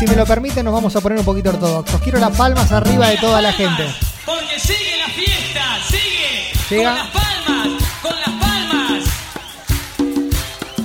[0.00, 2.00] Si me lo permiten, nos vamos a poner un poquito ortodoxos.
[2.00, 3.84] Quiero las palmas arriba de toda la gente.
[4.24, 6.52] Porque sigue la fiesta, sigue.
[6.70, 6.90] Llega.
[6.90, 7.68] Con las palmas,
[8.00, 9.04] con las palmas.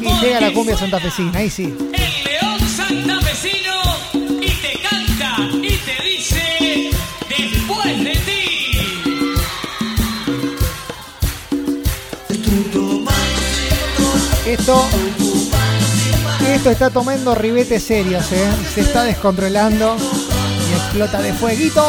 [0.02, 1.64] Y llega la cumbia santafesina, ahí sí.
[1.64, 3.96] El león santafesino
[4.42, 6.92] y te canta y te dice
[7.30, 8.56] después de ti.
[14.46, 14.88] Esto,
[16.72, 18.50] está tomando ribetes serios, ¿eh?
[18.74, 19.96] Se está descontrolando
[20.70, 21.84] y explota de fueguito.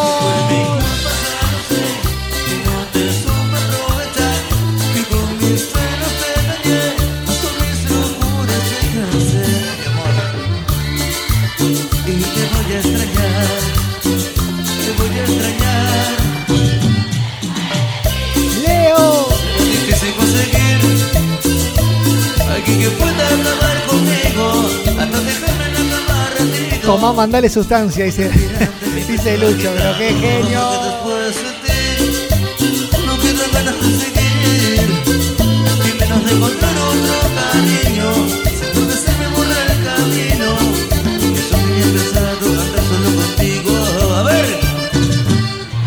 [26.87, 28.31] Tomá, mandale sustancia, dice,
[29.09, 30.61] dice Lucho, pero qué genio.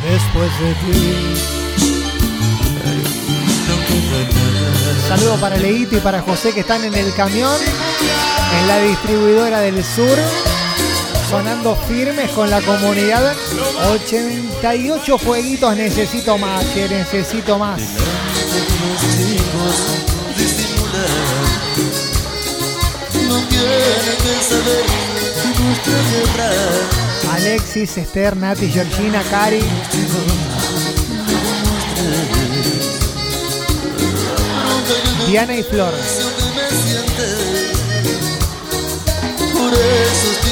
[0.04, 1.60] Después de ti.
[5.08, 7.58] Saludo para Leito y para José que están en el camión,
[8.60, 10.18] en la distribuidora del sur,
[11.30, 13.36] sonando firmes con la comunidad.
[13.92, 17.82] 88 fueguitos, necesito más, que necesito más.
[27.32, 29.62] Alexis, Esther, Nati, Georgina, Cari.
[35.28, 35.94] Diana y Flor.
[39.54, 40.49] Por eso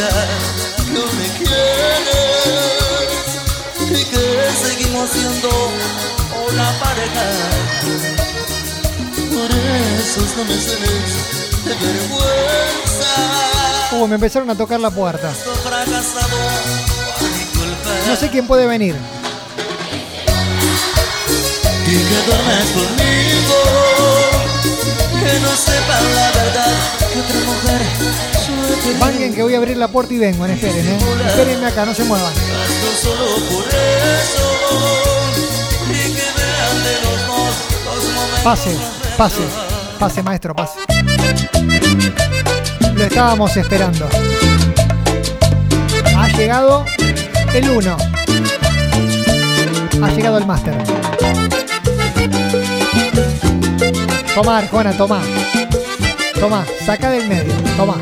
[0.00, 2.20] no me quieres
[3.90, 4.24] y que
[4.66, 5.50] seguimos siendo
[6.48, 7.26] una pareja.
[9.30, 10.54] Por eso no me
[11.64, 13.12] de vergüenza.
[13.92, 15.34] Uh, me empezaron a tocar la puerta.
[18.06, 18.96] No sé quién puede venir.
[21.86, 23.56] Y que duermes conmigo
[25.18, 26.99] Que no sepan la verdad
[28.98, 30.98] Banquen que voy a abrir la puerta y vengo, esperen, eh.
[31.26, 32.32] Espérenme acá, no se muevan.
[38.44, 38.76] Pase,
[39.16, 39.42] pase,
[39.98, 40.78] pase maestro, pase.
[42.94, 44.08] Lo estábamos esperando.
[46.16, 46.84] Ha llegado
[47.54, 47.96] el 1.
[50.02, 50.74] Ha llegado el máster.
[54.34, 55.20] Toma, Arjona, toma.
[56.40, 57.96] Toma, saca del medio, toma.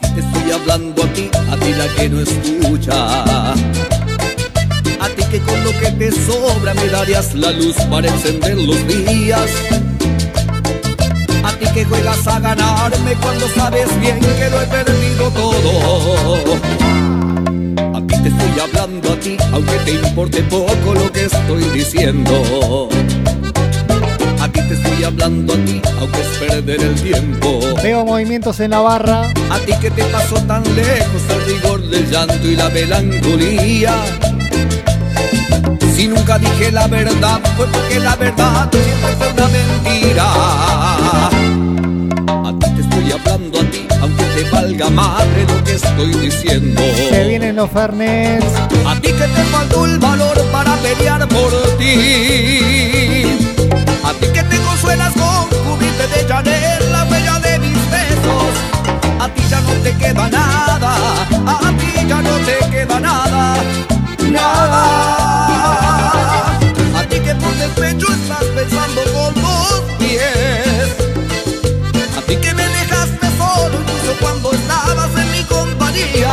[0.00, 3.52] Te estoy hablando a ti, a ti la que no escucha.
[3.52, 8.86] A ti que con lo que te sobra me darías la luz para encender los
[8.86, 9.50] días.
[11.42, 16.42] A ti que juegas a ganarme cuando sabes bien que lo he perdido todo.
[17.96, 22.90] A ti te estoy hablando a ti, aunque te importe poco lo que estoy diciendo.
[24.98, 27.60] Te estoy hablando a ti, aunque es perder el tiempo.
[27.84, 29.22] Veo movimientos en la barra.
[29.48, 33.94] A ti que te pasó tan lejos el rigor del llanto y la melancolía.
[35.94, 40.24] Si nunca dije la verdad, fue porque la verdad siempre fue una mentira.
[42.44, 46.82] A ti estoy hablando a ti, aunque te valga madre lo que estoy diciendo.
[47.08, 48.46] Se vienen los Fernets.
[48.84, 53.17] A ti que te faltó el valor para pelear por ti.
[54.04, 58.52] A ti que te consuelas con cubrirte de Chanel la huella de mis besos.
[59.20, 60.92] A ti ya no te queda nada.
[61.46, 63.56] A ti ya no te queda nada.
[64.30, 64.82] Nada.
[66.98, 70.88] A ti que por despecho estás pensando con dos pies.
[72.16, 76.32] A ti que me dejaste solo incluso cuando estabas en mi compañía.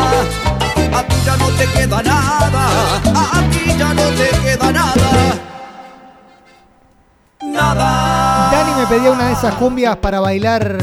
[0.93, 2.63] A ti ya no te queda nada.
[3.05, 5.04] A ti ya no te queda nada.
[7.65, 8.49] Nada.
[8.51, 10.77] Dani me pedía una de esas cumbias para bailar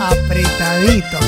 [0.00, 1.24] apretaditos.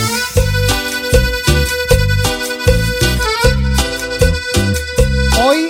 [5.45, 5.69] Hoy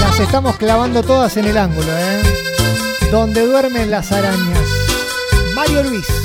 [0.00, 2.22] las estamos clavando todas en el ángulo, ¿eh?
[3.10, 4.60] Donde duermen las arañas.
[5.54, 6.19] Mario Luis.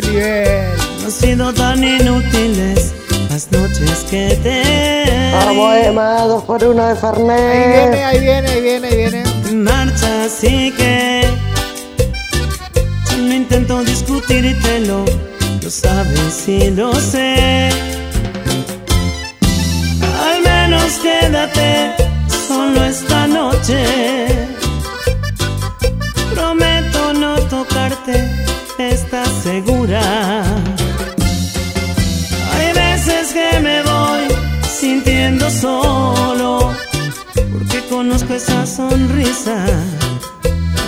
[0.00, 0.78] Qué nivel.
[1.00, 2.92] no han sido tan inútiles
[3.30, 8.04] las noches que te Vamos, Emma, dos por uno de Ahí viene, Fernet.
[8.04, 9.24] ahí viene, ahí viene, ahí viene.
[9.54, 11.26] marcha así que
[13.10, 15.04] yo no intento discutírtelo
[15.62, 17.70] lo sabes y lo sé
[20.30, 21.94] al menos quédate
[22.46, 24.26] solo esta noche
[26.34, 28.35] prometo no tocarte
[32.52, 34.28] hay veces que me voy
[34.68, 36.72] sintiendo solo
[37.52, 39.64] porque conozco esa sonrisa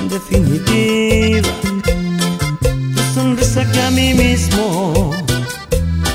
[0.00, 1.48] en definitiva.
[2.62, 5.12] Tu sonrisa que a mí mismo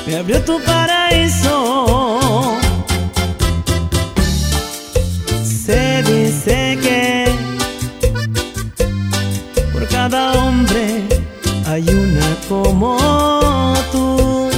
[0.06, 2.56] me abrió tu paraíso.
[5.66, 7.26] Se dice que
[9.72, 11.04] por cada hombre
[11.66, 12.03] hay una
[12.62, 14.50] como tú.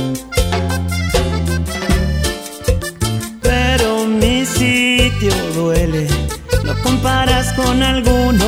[3.42, 6.08] pero mi sitio duele.
[6.64, 8.48] No comparas con alguno,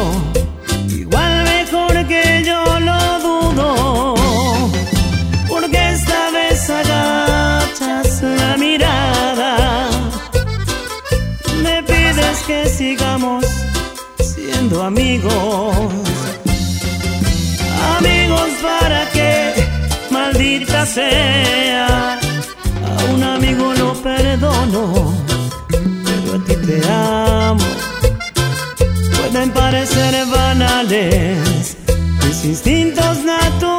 [0.90, 4.16] igual mejor que yo lo dudo.
[5.48, 9.52] Porque esta vez agachas la mirada,
[11.64, 13.46] me pides que sigamos
[14.20, 14.84] siendo.
[14.84, 16.07] Amigos
[20.88, 25.14] sea, a un amigo lo perdono,
[25.70, 27.66] pero a ti te amo.
[29.18, 31.78] Pueden parecer banales
[32.24, 33.77] mis instintos naturales.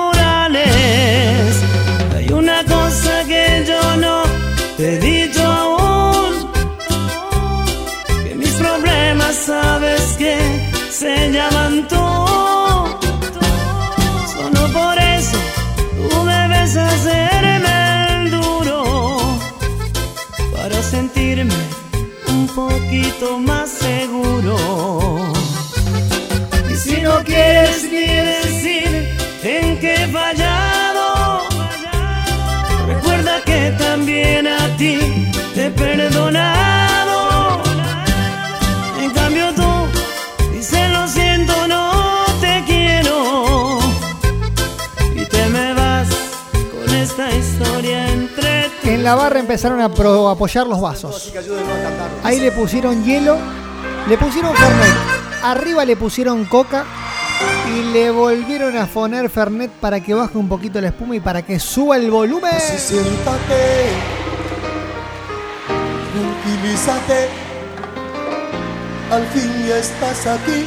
[35.69, 37.63] He perdonado.
[39.01, 39.63] En cambio tú
[40.53, 43.79] dices lo siento, no te quiero.
[45.15, 46.09] Y te me vas
[46.73, 48.89] con esta historia entre tú.
[48.89, 51.33] En la barra empezaron a pro- apoyar los vasos.
[52.25, 53.37] Ahí le pusieron hielo,
[54.09, 54.95] le pusieron Fernet,
[55.43, 56.85] arriba le pusieron coca
[57.77, 61.43] y le volvieron a poner Fernet para que baje un poquito la espuma y para
[61.43, 62.53] que suba el volumen.
[62.55, 63.91] Así siéntate,
[66.49, 67.29] tranquilízate,
[69.11, 70.67] al fin ya estás aquí.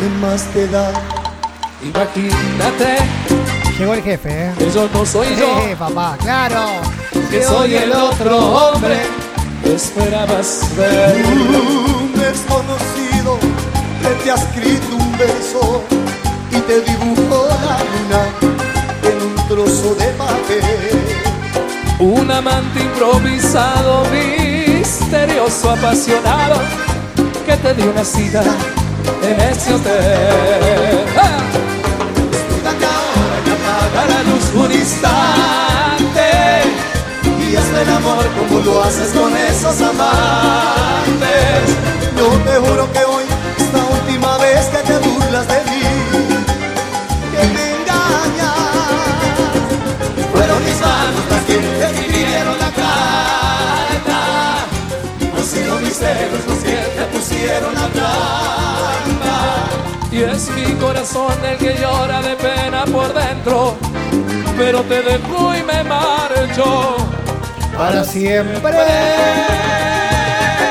[0.00, 0.92] ¿Qué más te da?
[1.82, 2.96] Imagínate
[3.78, 4.52] Llegó el jefe, ¿eh?
[4.58, 6.64] que yo no soy yo, Eh, papá, claro.
[7.30, 9.02] que soy el otro hombre
[9.62, 11.24] que esperabas ver.
[11.26, 13.38] Un desconocido
[14.02, 15.82] que te ha escrito un verso
[16.50, 18.28] y te dibujó la luna
[19.02, 21.03] en un trozo de papel.
[22.00, 26.56] Un amante improvisado, misterioso, apasionado,
[27.46, 28.42] que te dio una cita
[29.22, 31.04] en ese hotel.
[31.16, 31.38] ¡Ah!
[32.66, 36.28] Ahora y apaga Para luz un instante
[37.40, 41.64] y hazme amor como lo haces con esos amantes.
[42.16, 43.24] Yo te juro que hoy
[43.58, 45.03] es la última vez que te
[57.44, 59.34] hicieron trampa.
[60.10, 63.76] Y es mi corazón el que llora de pena por dentro,
[64.56, 66.96] pero te dejo y me marcho.
[67.76, 68.60] Para siempre.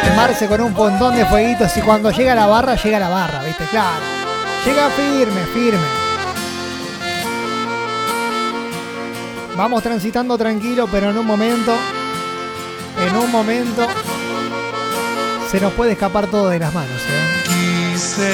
[0.04, 3.66] Quemarse con un montón de fueguitos y cuando llega la barra, llega la barra, ¿viste?
[3.66, 4.02] Claro.
[4.66, 6.04] Llega firme, firme.
[9.58, 11.74] Vamos transitando tranquilo, pero en un momento,
[13.06, 13.88] en un momento,
[15.54, 16.90] se nos puede escapar todo de las manos.
[16.90, 17.44] ¿eh?
[17.94, 18.34] Quise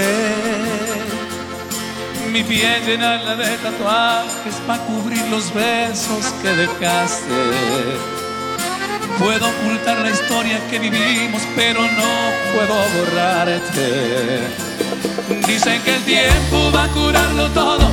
[2.32, 7.28] mi piel llenarla de tatuajes para cubrir los besos que dejaste.
[9.17, 14.39] Puedo ocultar la historia que vivimos, pero no puedo borrarte.
[15.45, 17.91] Dicen que el tiempo va a curarlo todo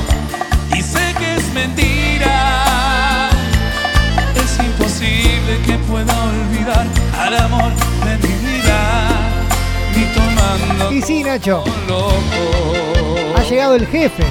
[0.73, 3.29] y sé que es mentira.
[4.37, 6.87] Es imposible que pueda olvidar
[7.19, 7.73] al amor
[8.05, 9.16] de mi vida,
[10.91, 12.13] Y sí, Nacho, loco,
[13.37, 14.23] ha llegado el jefe.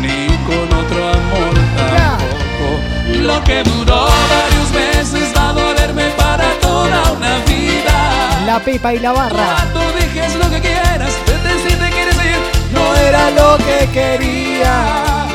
[0.00, 3.22] ni con otro amor tampoco.
[3.22, 8.42] Lo que duró varios meses va a dolerme para toda una vida.
[8.46, 9.56] La Pepa y la barra.
[9.72, 12.40] Tú dijes lo que quieras, vete si te quieres ir.
[12.72, 15.26] No era lo que quería.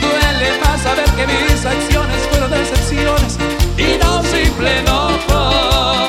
[0.00, 3.36] Duele más saber que mis acciones fueron decepciones
[3.76, 6.08] y no un simple enojo.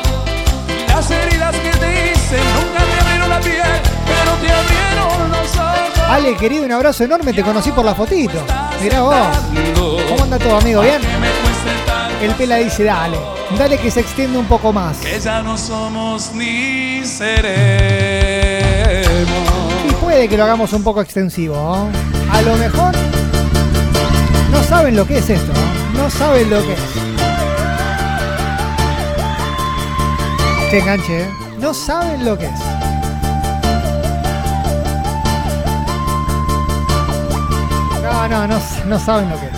[0.88, 1.69] Las heridas que
[6.10, 7.34] Ale, querido, un abrazo enorme.
[7.34, 8.44] Te conocí por la fotito.
[8.82, 9.16] Mirá vos.
[10.10, 10.82] ¿Cómo anda todo, amigo?
[10.82, 11.02] ¿Bien?
[12.22, 13.18] El Pela dice, dale.
[13.58, 14.98] Dale que se extiende un poco más.
[14.98, 17.40] Que ya no somos ni seremos.
[19.90, 21.56] Y puede que lo hagamos un poco extensivo.
[21.56, 21.90] ¿no?
[22.34, 22.94] A lo mejor
[24.52, 25.54] no saben lo que es esto.
[25.94, 26.04] ¿no?
[26.04, 26.80] No saben lo que es.
[30.72, 31.30] Que enganche, ¿eh?
[31.60, 32.79] No saben lo que es.
[38.20, 39.54] No, no, no, no saben lo que es.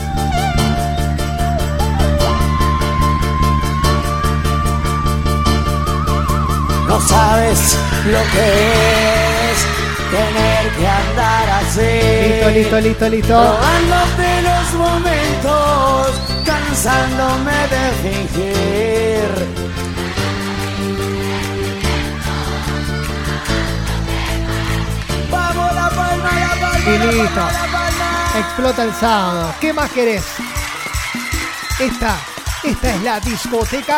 [6.87, 8.47] No sabes lo que
[9.51, 9.59] es
[10.11, 11.91] tener que andar así.
[12.29, 13.33] Listo, listo, listo, listo.
[13.33, 16.07] Robándote los momentos,
[16.45, 19.31] cansándome de fingir.
[25.31, 27.35] Vamos la palma, la palma, Y la listo.
[27.35, 27.90] palma, la palma.
[28.35, 29.53] Explota el sábado.
[29.59, 30.23] ¿Qué más querés?
[31.79, 32.17] Esta,
[32.63, 33.97] esta es la discoteca.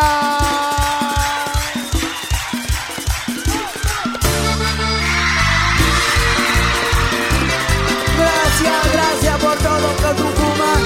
[8.17, 10.83] Gracias, gracias por todo, Tucumán.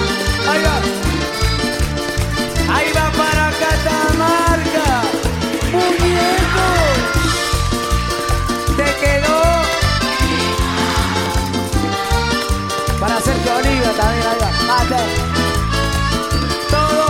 [0.50, 1.07] Ahí va.
[13.28, 14.92] Sergio Oliva también, ahí va.
[16.70, 17.08] Todo.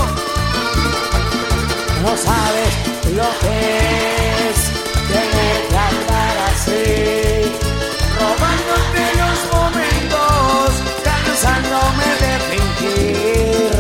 [2.02, 2.72] No sabes
[3.16, 3.56] lo que
[4.50, 4.58] es
[5.14, 6.86] tener que andar así.
[8.18, 10.66] Robándote los momentos,
[11.06, 13.72] cansándome de fingir,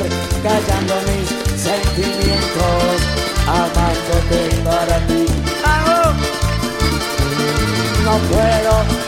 [0.44, 1.28] callando mis
[1.60, 2.98] sentimientos,
[3.48, 5.26] amándote para ti.
[5.66, 6.02] ¡Hago!
[8.06, 9.07] No puedo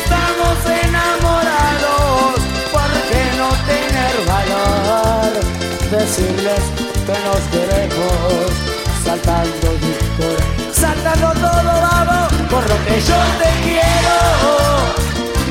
[0.00, 2.34] estamos enamorados,
[2.72, 5.30] ¿por qué no tener valor?
[5.90, 6.62] Decirles
[7.06, 8.46] que nos queremos,
[9.04, 14.16] saltando victoria, saltando todo, vamos, por lo que yo te quiero.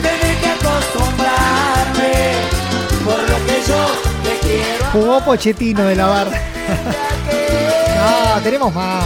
[0.02, 2.14] Tenés que acostumbrarme,
[3.06, 3.82] por lo que yo
[4.24, 4.86] te quiero.
[4.94, 6.42] Jugó Pochettino de la barra.
[7.98, 9.04] No, tenemos más.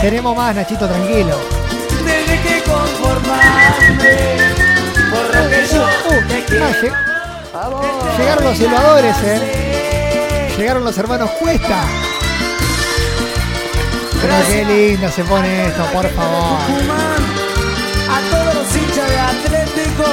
[0.00, 1.36] Tenemos más, Nachito, tranquilo.
[2.04, 4.16] Tenés que conformarme,
[5.10, 5.86] por lo que yo
[6.28, 6.66] te quiero.
[7.54, 10.54] Ah, lleg- Llegaron los silbadores, eh.
[10.58, 11.84] Llegaron los hermanos Cuesta.
[14.20, 16.58] Pero qué lindo se pone esto, por favor.
[18.08, 20.04] A todos los hinchas de Atlético,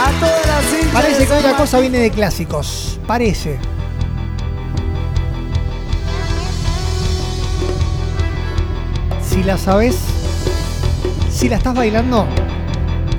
[0.00, 2.98] a todas las hinchas Parece que una cosa viene de clásicos.
[3.06, 3.58] Parece.
[9.28, 9.96] Si la sabes,
[11.38, 12.26] si la estás bailando,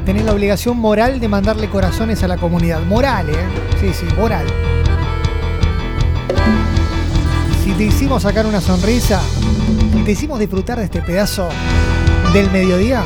[0.05, 2.81] tenés la obligación moral de mandarle corazones a la comunidad.
[2.81, 3.33] Moral, ¿eh?
[3.79, 4.45] Sí, sí, moral.
[7.63, 9.21] Si te hicimos sacar una sonrisa,
[9.93, 11.47] si te hicimos disfrutar de este pedazo
[12.33, 13.05] del mediodía,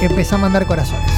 [0.00, 1.10] empezá a mandar corazones.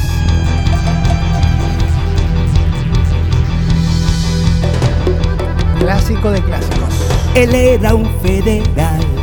[5.80, 6.94] Clásico de clásicos.
[7.34, 9.13] Él era un federal.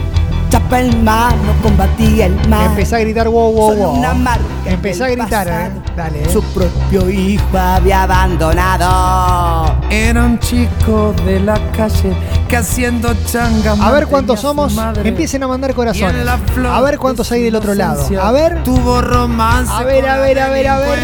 [0.52, 2.66] Chapa en mano, combatía el mal.
[2.72, 3.98] Empecé a gritar wow, wow, Solo wow.
[4.00, 5.52] una marca Empecé a gritar, eh.
[5.52, 5.82] pasado.
[5.96, 6.30] Dale, eh.
[6.30, 9.78] Su propio hijo había abandonado.
[9.90, 12.14] Era un chico de la calle
[12.50, 13.74] que haciendo changa.
[13.82, 14.74] A ver cuántos somos.
[14.74, 15.08] madre.
[15.08, 16.28] Empiecen a mandar corazones.
[16.28, 18.06] A ver cuántos hay del otro lado.
[18.22, 18.62] A ver.
[18.64, 19.72] Tuvo romance.
[19.72, 21.00] A ver, a ver, a ver, a ver.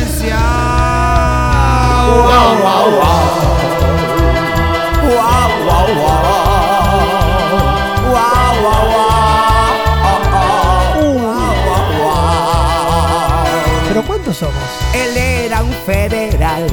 [14.38, 14.53] Somos?
[14.93, 16.67] Él era un federal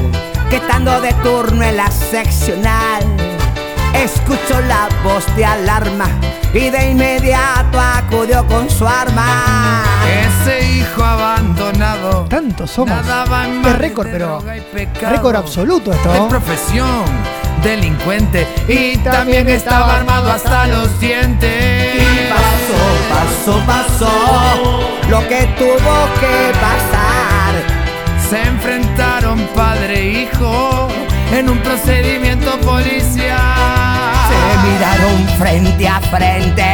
[0.49, 3.03] que estando de turno en la seccional
[3.95, 6.07] escuchó la voz de alarma
[6.53, 9.83] y de inmediato acudió con su arma.
[10.05, 12.25] Ese hijo abandonado.
[12.29, 12.99] Tantos somos.
[13.65, 14.43] Es récord, pero.
[15.01, 16.11] Récord absoluto esto.
[16.11, 17.03] De profesión,
[17.63, 18.47] delincuente.
[18.67, 21.95] Y también estaba armado hasta los dientes.
[21.95, 27.14] Y pasó, pasó, pasó lo que tuvo que pasar.
[28.35, 30.89] Se enfrentaron padre e hijo
[31.31, 33.39] en un procedimiento policial.
[34.27, 36.65] Se miraron frente a frente.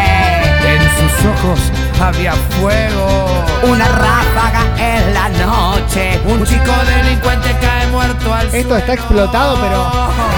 [0.66, 1.59] En sus ojos
[2.01, 3.45] había fuego.
[3.62, 6.20] Una ráfaga en la noche.
[6.26, 9.88] Un chico delincuente cae muerto al Esto está explotado, pero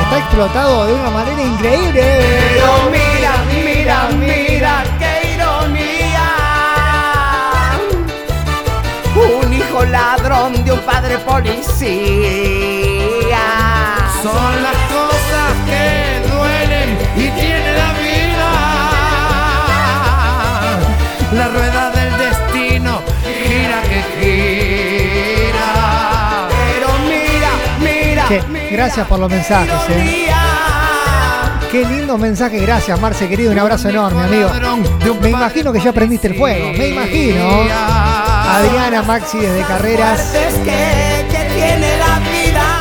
[0.03, 2.03] está explotado de una manera increíble.
[2.49, 4.83] Pero mira, mira, mira,
[9.73, 11.73] hijo ladrón de un padre policía.
[14.21, 18.51] Son las cosas que duelen y tiene la vida.
[21.33, 25.71] La rueda del destino gira que gira.
[26.49, 30.29] Pero mira, mira, Che, gracias por los mensajes, eh.
[31.71, 34.51] Qué lindo mensaje, gracias Marce, querido, un abrazo enorme, amigo.
[35.19, 37.63] Me imagino que ya prendiste el fuego, me imagino.
[38.45, 40.35] Adriana Maxi desde Carreras.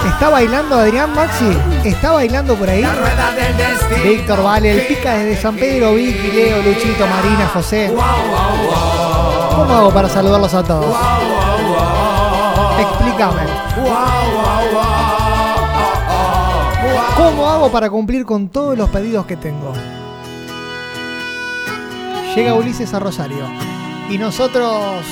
[0.06, 1.56] ¿Está bailando Adrián Maxi?
[1.84, 2.84] ¿Está bailando por ahí?
[4.04, 7.92] Víctor Vale, el pica desde San Pedro, Vicky, Leo, Luchito, Marina, José.
[9.56, 10.96] ¿Cómo hago para saludarlos a todos?
[12.80, 13.42] Explícame.
[17.16, 19.72] ¿Cómo hago para cumplir con todos los pedidos que tengo?
[22.34, 23.46] Llega Ulises a Rosario
[24.08, 25.04] y nosotros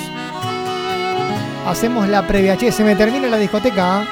[1.67, 2.57] hacemos la previa.
[2.57, 4.01] Che, se me termina la discoteca.
[4.01, 4.05] ¿ah?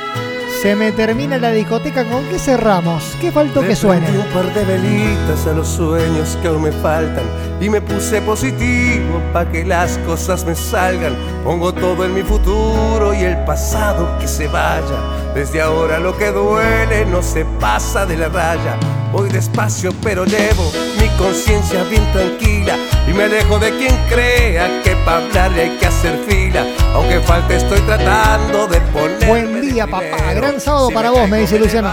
[0.61, 2.05] Se me termina la discoteca.
[2.05, 3.17] ¿Con qué cerramos?
[3.21, 4.07] ¿Qué faltó que suene?
[4.11, 7.25] un par de velitas a los sueños que aún me faltan
[7.61, 11.15] y me puse positivo para que las cosas me salgan.
[11.45, 14.99] Pongo todo en mi futuro y el pasado que se vaya.
[15.35, 18.77] Desde ahora lo que duele no se pasa de la raya.
[19.13, 20.71] Voy despacio pero llevo
[21.01, 22.77] mi conciencia bien tranquila
[23.09, 26.65] y me alejo de quien crea que para hablarle hay que hacer fila.
[26.95, 30.33] Aunque falte estoy tratando de poner Buen día, papá.
[30.35, 31.91] Gran sábado para vos, me dice Luciano.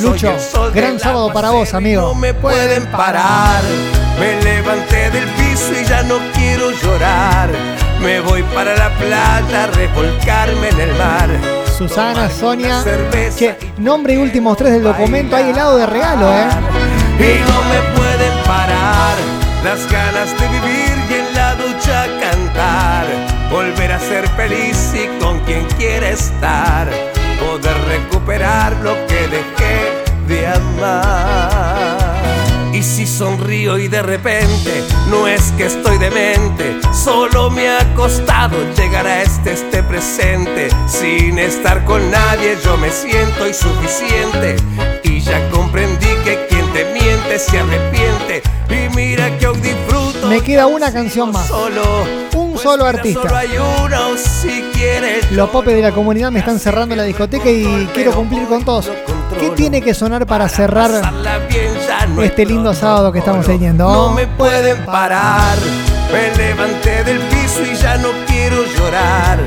[0.00, 0.34] Lucho,
[0.72, 2.02] gran sábado para vos, amigo.
[2.02, 3.62] No me pueden parar.
[4.18, 7.50] Me levanté del piso y ya no quiero llorar.
[8.00, 11.28] Me voy para la playa a revolcarme en el mar.
[11.76, 12.84] Susana, Sonia.
[13.36, 15.34] Che, nombre y últimos tres del documento.
[15.34, 16.48] Hay helado de regalo, ¿eh?
[17.18, 18.83] Y no me pueden parar
[19.64, 23.06] las ganas de vivir y en la ducha cantar.
[23.50, 26.86] Volver a ser feliz y con quien quiera estar.
[27.40, 32.14] Poder recuperar lo que dejé de amar.
[32.74, 38.56] Y si sonrío y de repente no es que estoy demente, solo me ha costado
[38.74, 40.68] llegar a este este presente.
[40.86, 44.56] Sin estar con nadie yo me siento insuficiente
[45.04, 48.13] y ya comprendí que quien te miente se arrepiente.
[50.34, 51.48] Me queda una canción más.
[52.34, 53.40] Un solo artista.
[55.30, 58.90] Los popes de la comunidad me están cerrando la discoteca y quiero cumplir con todos.
[59.38, 60.90] ¿Qué tiene que sonar para cerrar
[62.20, 63.84] este lindo sábado que estamos teniendo?
[63.84, 65.56] No me pueden parar.
[66.12, 69.38] Me levanté del piso y ya no quiero llorar.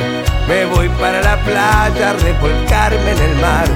[0.47, 3.67] Me voy para la playa revolcarme en el mar.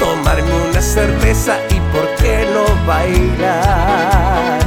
[0.00, 4.58] Tomarme una cerveza y por qué no bailar.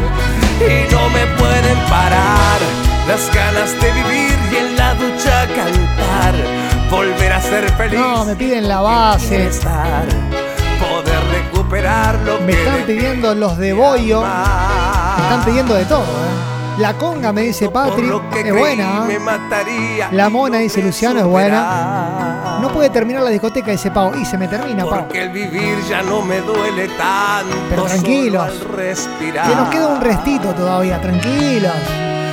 [0.61, 2.59] Y no me pueden parar
[3.07, 6.35] las ganas de vivir y en la ducha cantar.
[6.89, 7.99] Volver a ser feliz.
[7.99, 9.47] No, me piden la base.
[9.47, 10.05] Estar,
[10.79, 14.21] poder recuperar lo Me que están pidiendo los de Boyo.
[14.21, 16.52] Me están pidiendo de todo, ¿eh?
[16.77, 19.01] La conga, me dice Patri, es buena.
[19.01, 20.09] me mataría.
[20.11, 22.59] La mona, dice Luciano, es buena.
[22.61, 24.13] No puede terminar la discoteca, dice Pau.
[24.19, 25.01] Y se me termina, Pau.
[25.01, 27.55] Porque el vivir ya no me duele tanto.
[27.69, 28.51] Pero tranquilos.
[29.19, 31.73] Que nos queda un restito todavía, tranquilos.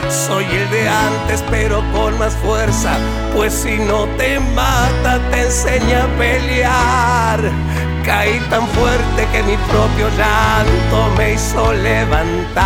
[0.08, 2.96] Soy el de antes, pero con más fuerza.
[3.34, 7.40] Pues si no te mata, te enseña a pelear.
[8.04, 12.64] Caí tan fuerte que mi propio llanto me hizo levantar.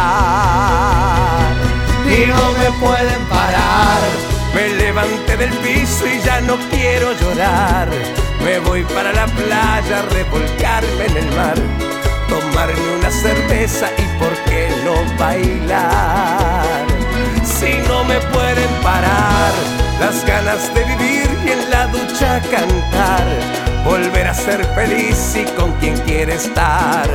[2.07, 4.01] Y no me pueden parar.
[4.55, 7.89] Me levanté del piso y ya no quiero llorar.
[8.45, 11.57] Me voy para la playa, revolcarme en el mar.
[12.28, 16.87] Tomarme una cerveza y por qué no bailar.
[17.45, 19.53] Si no me pueden parar
[20.01, 23.64] las ganas de vivir y en la ducha cantar.
[23.85, 27.07] Volver a ser feliz y con quien quiere estar.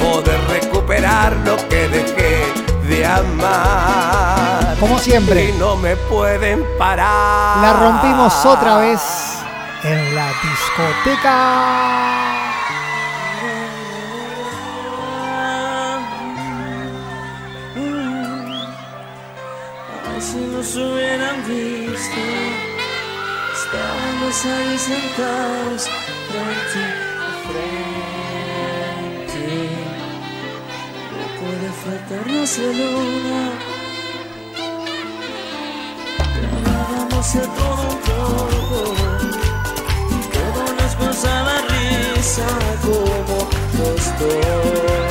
[0.00, 2.44] Poder recuperar lo que dejé
[2.88, 4.76] de amar.
[4.80, 5.50] Como siempre.
[5.50, 7.58] Y no me pueden parar.
[7.62, 9.00] La rompimos otra vez
[9.84, 11.98] en la discoteca.
[20.20, 22.20] Si nos hubieran visto,
[23.70, 25.82] estábamos ahí sentados
[26.28, 26.82] frente
[27.20, 28.66] a frente.
[31.12, 33.40] No puede faltarnos la luna.
[36.64, 38.78] Grabábamos de todo un poco,
[40.32, 42.48] todo nos causaba risa
[42.82, 43.38] como
[43.76, 45.07] los.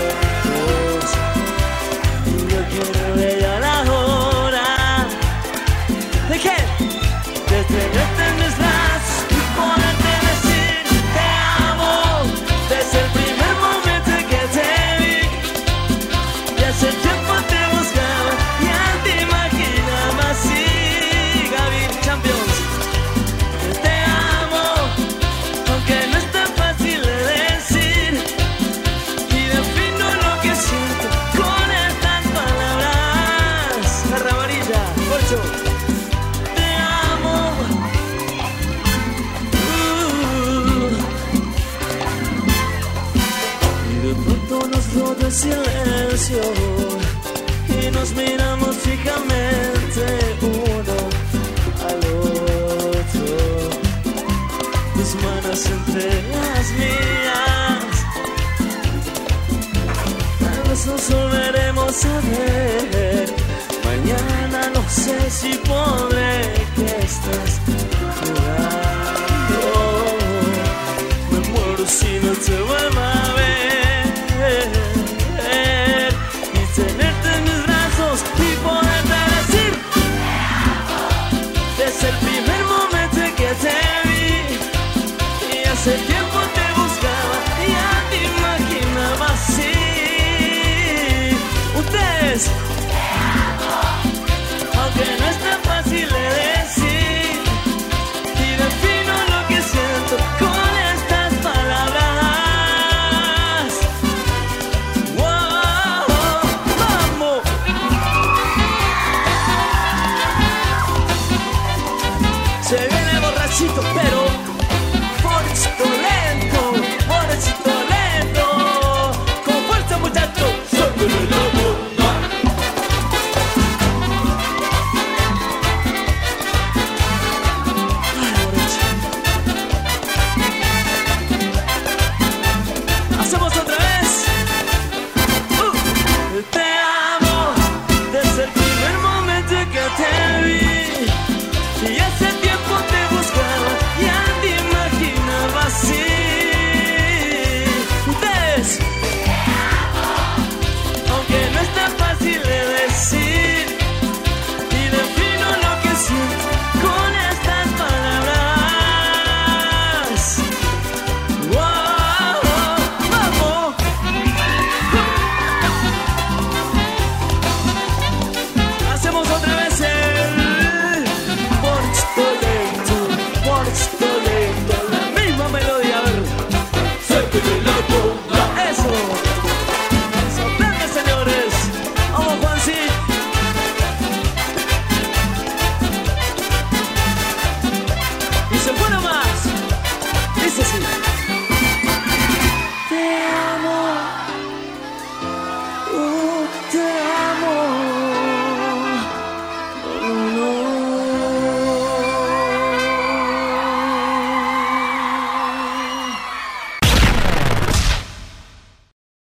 [63.85, 66.46] Mañana no sé si podré